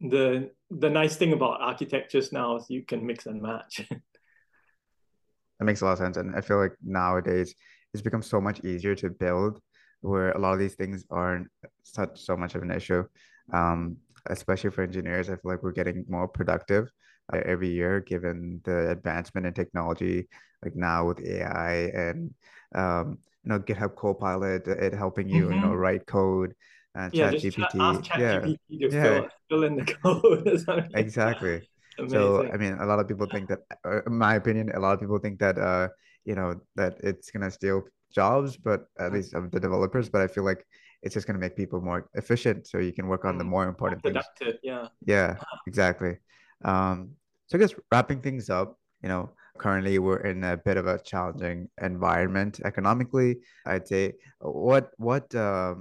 [0.00, 3.86] the the nice thing about architectures now is you can mix and match.
[3.90, 7.54] that makes a lot of sense, and I feel like nowadays
[7.92, 9.60] it's become so much easier to build,
[10.04, 11.48] where a lot of these things aren't
[11.82, 13.04] such so much of an issue.
[13.52, 13.96] Um,
[14.26, 16.90] especially for engineers, I feel like we're getting more productive
[17.32, 20.28] uh, every year given the advancement in technology,
[20.62, 22.34] like now with AI and
[22.74, 25.54] um, you know GitHub Copilot, it helping you mm-hmm.
[25.54, 25.76] you know mm-hmm.
[25.76, 26.54] write code
[26.96, 27.72] uh, yeah, chat GPT.
[27.72, 28.40] Chat, chat yeah.
[28.40, 29.02] GPT to yeah.
[29.02, 30.90] Fill, fill in the code.
[30.94, 31.68] exactly.
[32.08, 34.94] So I mean, a lot of people think that, uh, in my opinion, a lot
[34.94, 35.88] of people think that uh,
[36.24, 37.82] you know, that it's gonna steal
[38.14, 40.08] jobs, but at least of the developers.
[40.08, 40.64] But I feel like
[41.02, 43.48] it's just gonna make people more efficient, so you can work on the mm.
[43.48, 44.60] more important more productive, things.
[44.62, 44.88] Yeah.
[45.04, 45.36] Yeah.
[45.66, 46.18] Exactly.
[46.64, 47.10] Um,
[47.46, 50.98] so I guess wrapping things up, you know, currently we're in a bit of a
[50.98, 53.40] challenging environment economically.
[53.66, 54.14] I'd say.
[54.40, 55.74] What what uh,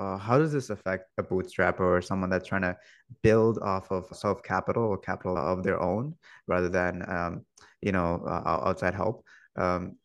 [0.00, 2.76] uh, how does this affect a bootstrapper or someone that's trying to
[3.22, 6.14] build off of self capital or capital of their own
[6.46, 7.44] rather than um,
[7.82, 9.24] you know uh, outside help?
[9.56, 9.96] Um,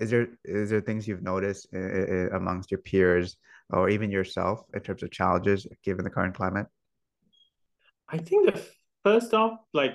[0.00, 3.36] is there is there things you've noticed eh, eh, eh, amongst your peers
[3.70, 6.66] or even yourself in terms of challenges given the current climate?
[8.08, 8.60] I think the
[9.04, 9.94] first off, like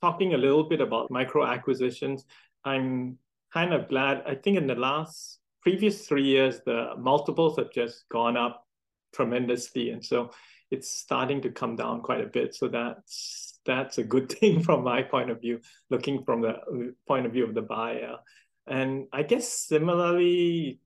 [0.00, 2.24] talking a little bit about micro acquisitions,
[2.64, 3.18] I'm
[3.52, 4.22] kind of glad.
[4.26, 8.66] I think in the last previous three years, the multiples have just gone up
[9.14, 10.32] tremendously, and so
[10.70, 12.54] it's starting to come down quite a bit.
[12.54, 17.26] So that's that's a good thing from my point of view, looking from the point
[17.26, 18.16] of view of the buyer.
[18.66, 20.80] And I guess similarly,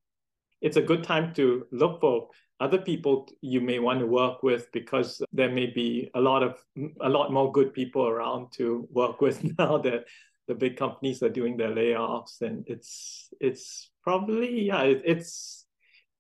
[0.61, 2.29] it's a good time to look for
[2.61, 6.59] other people you may want to work with because there may be a lot of
[7.01, 10.05] a lot more good people around to work with now that
[10.49, 12.41] the big companies are doing their layoffs.
[12.41, 15.67] And it's it's probably yeah it, it's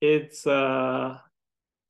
[0.01, 1.19] it's uh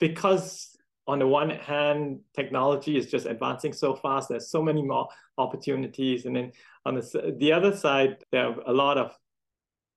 [0.00, 5.08] because on the one hand technology is just advancing so fast there's so many more
[5.36, 6.24] opportunities.
[6.24, 6.52] And then
[6.86, 9.16] on the, the other side there are a lot of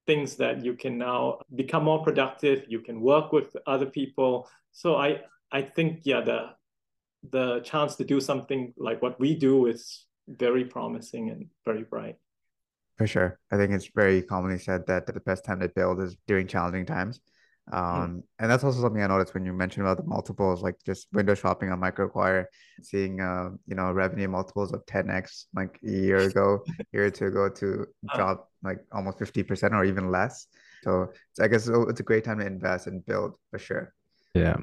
[0.07, 4.47] things that you can now become more productive you can work with other people.
[4.71, 5.21] So i
[5.51, 6.49] i think yeah the
[7.29, 12.15] the chance to do something like what we do is very promising and very bright.
[12.97, 13.39] For sure.
[13.51, 16.85] I think it's very commonly said that the best time to build is during challenging
[16.85, 17.19] times.
[17.71, 21.07] Um, and that's also something I noticed when you mentioned about the multiples, like just
[21.13, 22.45] window shopping on MicroAcquire,
[22.81, 27.27] seeing uh, you know, revenue multiples of 10x like a year ago, year or two
[27.27, 27.85] ago to
[28.15, 30.47] drop like almost 50% or even less.
[30.83, 33.93] So I guess it's a great time to invest and build for sure.
[34.33, 34.57] Yeah.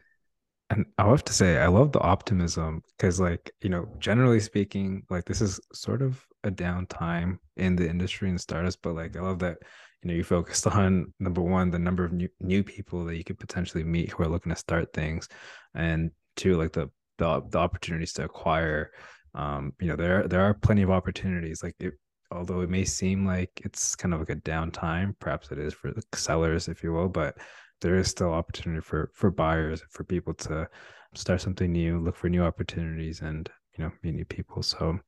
[0.70, 5.02] And I have to say, I love the optimism because, like, you know, generally speaking,
[5.08, 9.20] like this is sort of a downtime in the industry and startups, but like, I
[9.20, 9.58] love that
[10.02, 13.24] you know you focused on number one the number of new, new people that you
[13.24, 15.28] could potentially meet who are looking to start things
[15.74, 16.88] and two like the
[17.18, 18.90] the, the opportunities to acquire
[19.34, 21.94] um you know there there are plenty of opportunities like it
[22.30, 25.90] although it may seem like it's kind of like a downtime perhaps it is for
[25.90, 27.36] the sellers if you will but
[27.80, 30.68] there is still opportunity for for buyers for people to
[31.14, 34.98] start something new look for new opportunities and you know meet new people so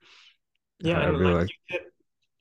[0.80, 1.80] yeah I really like, like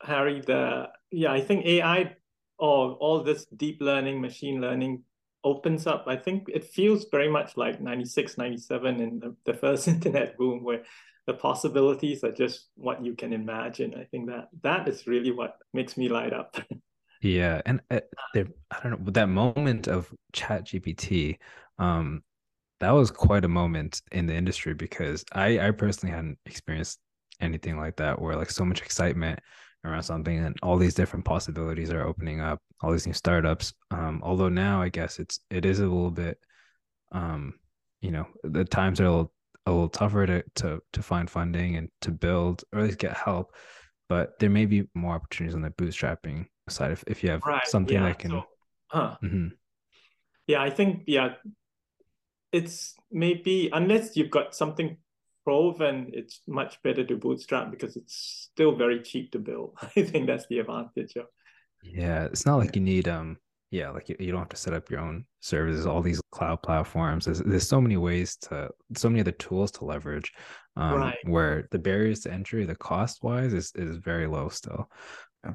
[0.02, 2.16] harry the yeah i think ai
[2.60, 5.04] or all this deep learning, machine learning
[5.44, 6.06] opens up.
[6.08, 10.64] I think it feels very much like 96, 97 in the, the first internet boom
[10.64, 10.84] where
[11.26, 13.96] the possibilities are just what you can imagine.
[13.96, 16.58] I think that that is really what makes me light up.
[17.22, 17.62] yeah.
[17.66, 18.02] And uh,
[18.34, 21.38] there, I don't know, that moment of chat GPT,
[21.78, 22.24] um,
[22.80, 27.00] that was quite a moment in the industry because I, I personally hadn't experienced
[27.42, 29.40] anything like that where like so much excitement
[29.86, 34.20] around something and all these different possibilities are opening up all these new startups um,
[34.24, 36.38] although now i guess it's it is a little bit
[37.12, 37.54] um,
[38.02, 39.34] you know the times are a little,
[39.66, 43.18] a little tougher to, to to find funding and to build or at least get
[43.18, 43.54] help
[44.10, 47.66] but there may be more opportunities on the bootstrapping side if, if you have right,
[47.68, 48.04] something yeah.
[48.04, 48.44] that can so,
[48.88, 49.16] huh.
[49.24, 49.48] Mm-hmm.
[50.48, 51.34] yeah i think yeah
[52.52, 54.98] it's maybe unless you've got something
[55.50, 59.74] proven it's much better to bootstrap because it's still very cheap to build.
[59.82, 61.26] I think that's the advantage of.
[61.82, 63.38] Yeah, it's not like you need um
[63.72, 66.62] yeah like you, you don't have to set up your own services all these cloud
[66.64, 70.32] platforms there's, there's so many ways to so many other tools to leverage
[70.76, 71.18] um, right.
[71.26, 74.90] where the barriers to entry the cost wise is, is very low still
[75.46, 75.54] yeah.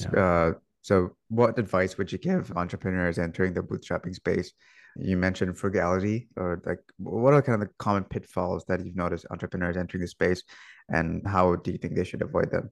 [0.00, 0.20] yeah.
[0.20, 4.52] Uh, so what advice would you give entrepreneurs entering the bootstrapping space
[4.98, 9.26] you mentioned frugality, or like what are kind of the common pitfalls that you've noticed
[9.30, 10.42] entrepreneurs entering the space,
[10.88, 12.70] and how do you think they should avoid them?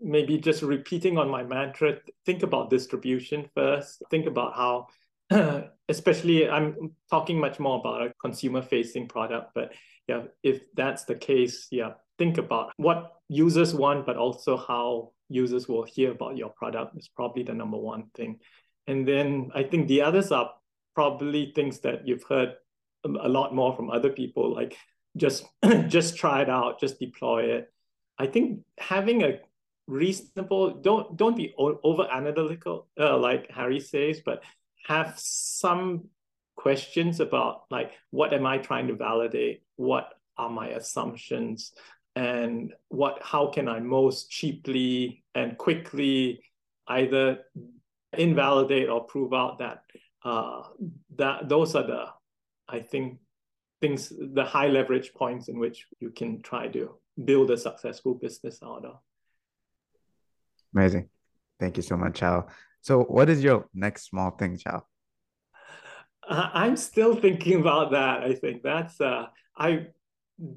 [0.00, 4.02] Maybe just repeating on my mantra, think about distribution first.
[4.10, 4.86] Think about how,
[5.88, 9.72] especially, I'm talking much more about a consumer facing product, but
[10.08, 15.68] yeah, if that's the case, yeah, think about what users want, but also how users
[15.68, 18.40] will hear about your product is probably the number one thing.
[18.86, 20.50] And then I think the others are
[20.94, 22.54] probably things that you've heard
[23.04, 24.76] a lot more from other people, like
[25.16, 25.44] just
[25.88, 27.72] just try it out, just deploy it.
[28.18, 29.40] I think having a
[29.86, 34.42] reasonable don't don't be over analytical uh, like Harry says, but
[34.86, 36.04] have some
[36.56, 39.62] questions about like what am I trying to validate?
[39.76, 41.72] What are my assumptions?
[42.16, 46.42] And what how can I most cheaply and quickly
[46.86, 47.38] either
[48.12, 49.84] invalidate or prove out that
[50.24, 50.62] uh,
[51.16, 52.04] that those are the
[52.68, 53.18] I think
[53.80, 56.94] things the high leverage points in which you can try to
[57.24, 58.98] build a successful business out of.
[60.74, 61.08] Amazing.
[61.58, 62.46] Thank you so much, Chao.
[62.80, 64.84] So what is your next small thing, Chao?
[66.28, 68.22] I'm still thinking about that.
[68.22, 69.88] I think that's uh, I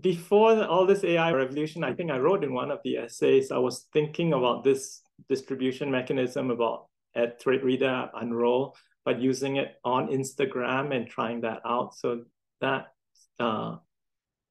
[0.02, 1.84] before all this AI revolution.
[1.84, 3.52] I think I wrote in one of the essays.
[3.52, 8.76] I was thinking about this distribution mechanism about at ThreadReader Unroll,
[9.06, 11.96] but using it on Instagram and trying that out.
[11.96, 12.24] So
[12.62, 12.94] that
[13.40, 13.78] uh,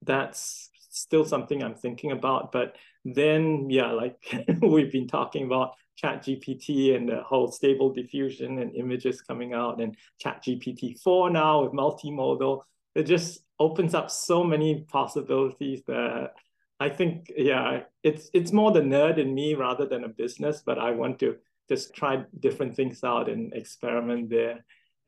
[0.03, 2.53] that's still something I'm thinking about.
[2.53, 4.19] But then, yeah, like
[4.63, 9.81] we've been talking about Chat GPT and the whole stable diffusion and images coming out
[9.81, 12.63] and Chat GPT 4 now with multimodal.
[12.95, 16.33] It just opens up so many possibilities that
[16.81, 20.79] I think, yeah, it's it's more the nerd in me rather than a business, but
[20.79, 21.37] I want to
[21.73, 24.57] just try different things out and experiment there.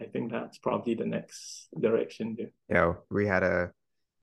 [0.00, 2.36] I think that's probably the next direction.
[2.36, 2.52] There.
[2.68, 3.70] Yeah, we had a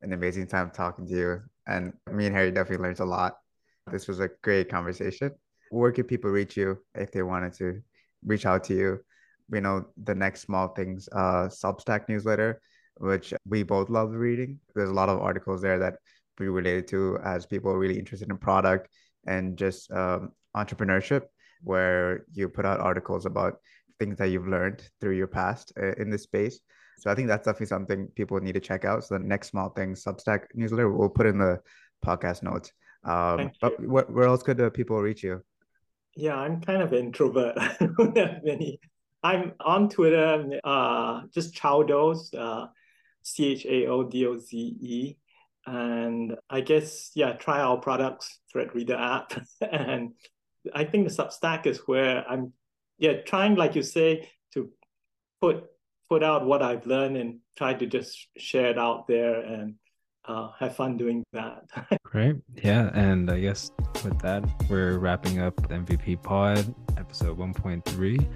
[0.01, 3.37] an amazing time talking to you, and me and Harry definitely learned a lot.
[3.91, 5.31] This was a great conversation
[5.71, 7.81] where can people reach you if they wanted to
[8.25, 8.99] reach out to you?
[9.51, 12.61] You know, the next small things, uh, Substack newsletter,
[12.97, 14.59] which we both love reading.
[14.75, 15.95] There's a lot of articles there that
[16.37, 18.89] we related to as people really interested in product
[19.25, 21.23] and just um, entrepreneurship,
[21.63, 23.55] where you put out articles about
[23.99, 26.59] things that you've learned through your past uh, in this space.
[26.99, 29.03] So I think that's definitely something people need to check out.
[29.03, 31.59] So the next small thing Substack newsletter, we'll put in the
[32.05, 32.71] podcast notes.
[33.03, 35.41] Um, but wh- where else could uh, people reach you?
[36.15, 37.55] yeah, I'm kind of introvert.
[37.57, 38.79] I don't have many.
[39.23, 42.67] I'm on Twitter, uh, just Chaodoze, uh,
[43.21, 45.15] C H A O D O Z E.
[45.65, 49.33] And I guess, yeah, try our products, Thread Reader app.
[49.71, 50.13] and
[50.73, 52.53] I think the Substack is where I'm,
[52.97, 54.69] yeah, trying, like you say, to
[55.41, 55.65] put
[56.11, 59.75] put out what I've learned and try to just share it out there and
[60.25, 61.63] uh, have fun doing that.
[62.03, 62.35] Great.
[62.61, 62.91] Yeah.
[62.93, 63.71] And I guess
[64.03, 68.27] with that, we're wrapping up the MVP Pod episode 1.3.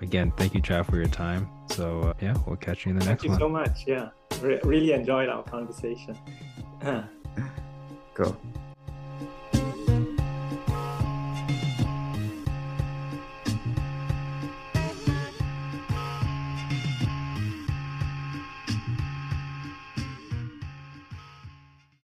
[0.00, 1.48] Again, thank you, Chao, for your time.
[1.70, 3.36] So, uh, yeah, we'll catch you in the next one.
[3.36, 3.84] Thank you so much.
[3.84, 4.10] Yeah.
[4.40, 6.16] Re- really enjoyed our conversation.
[8.14, 8.36] cool.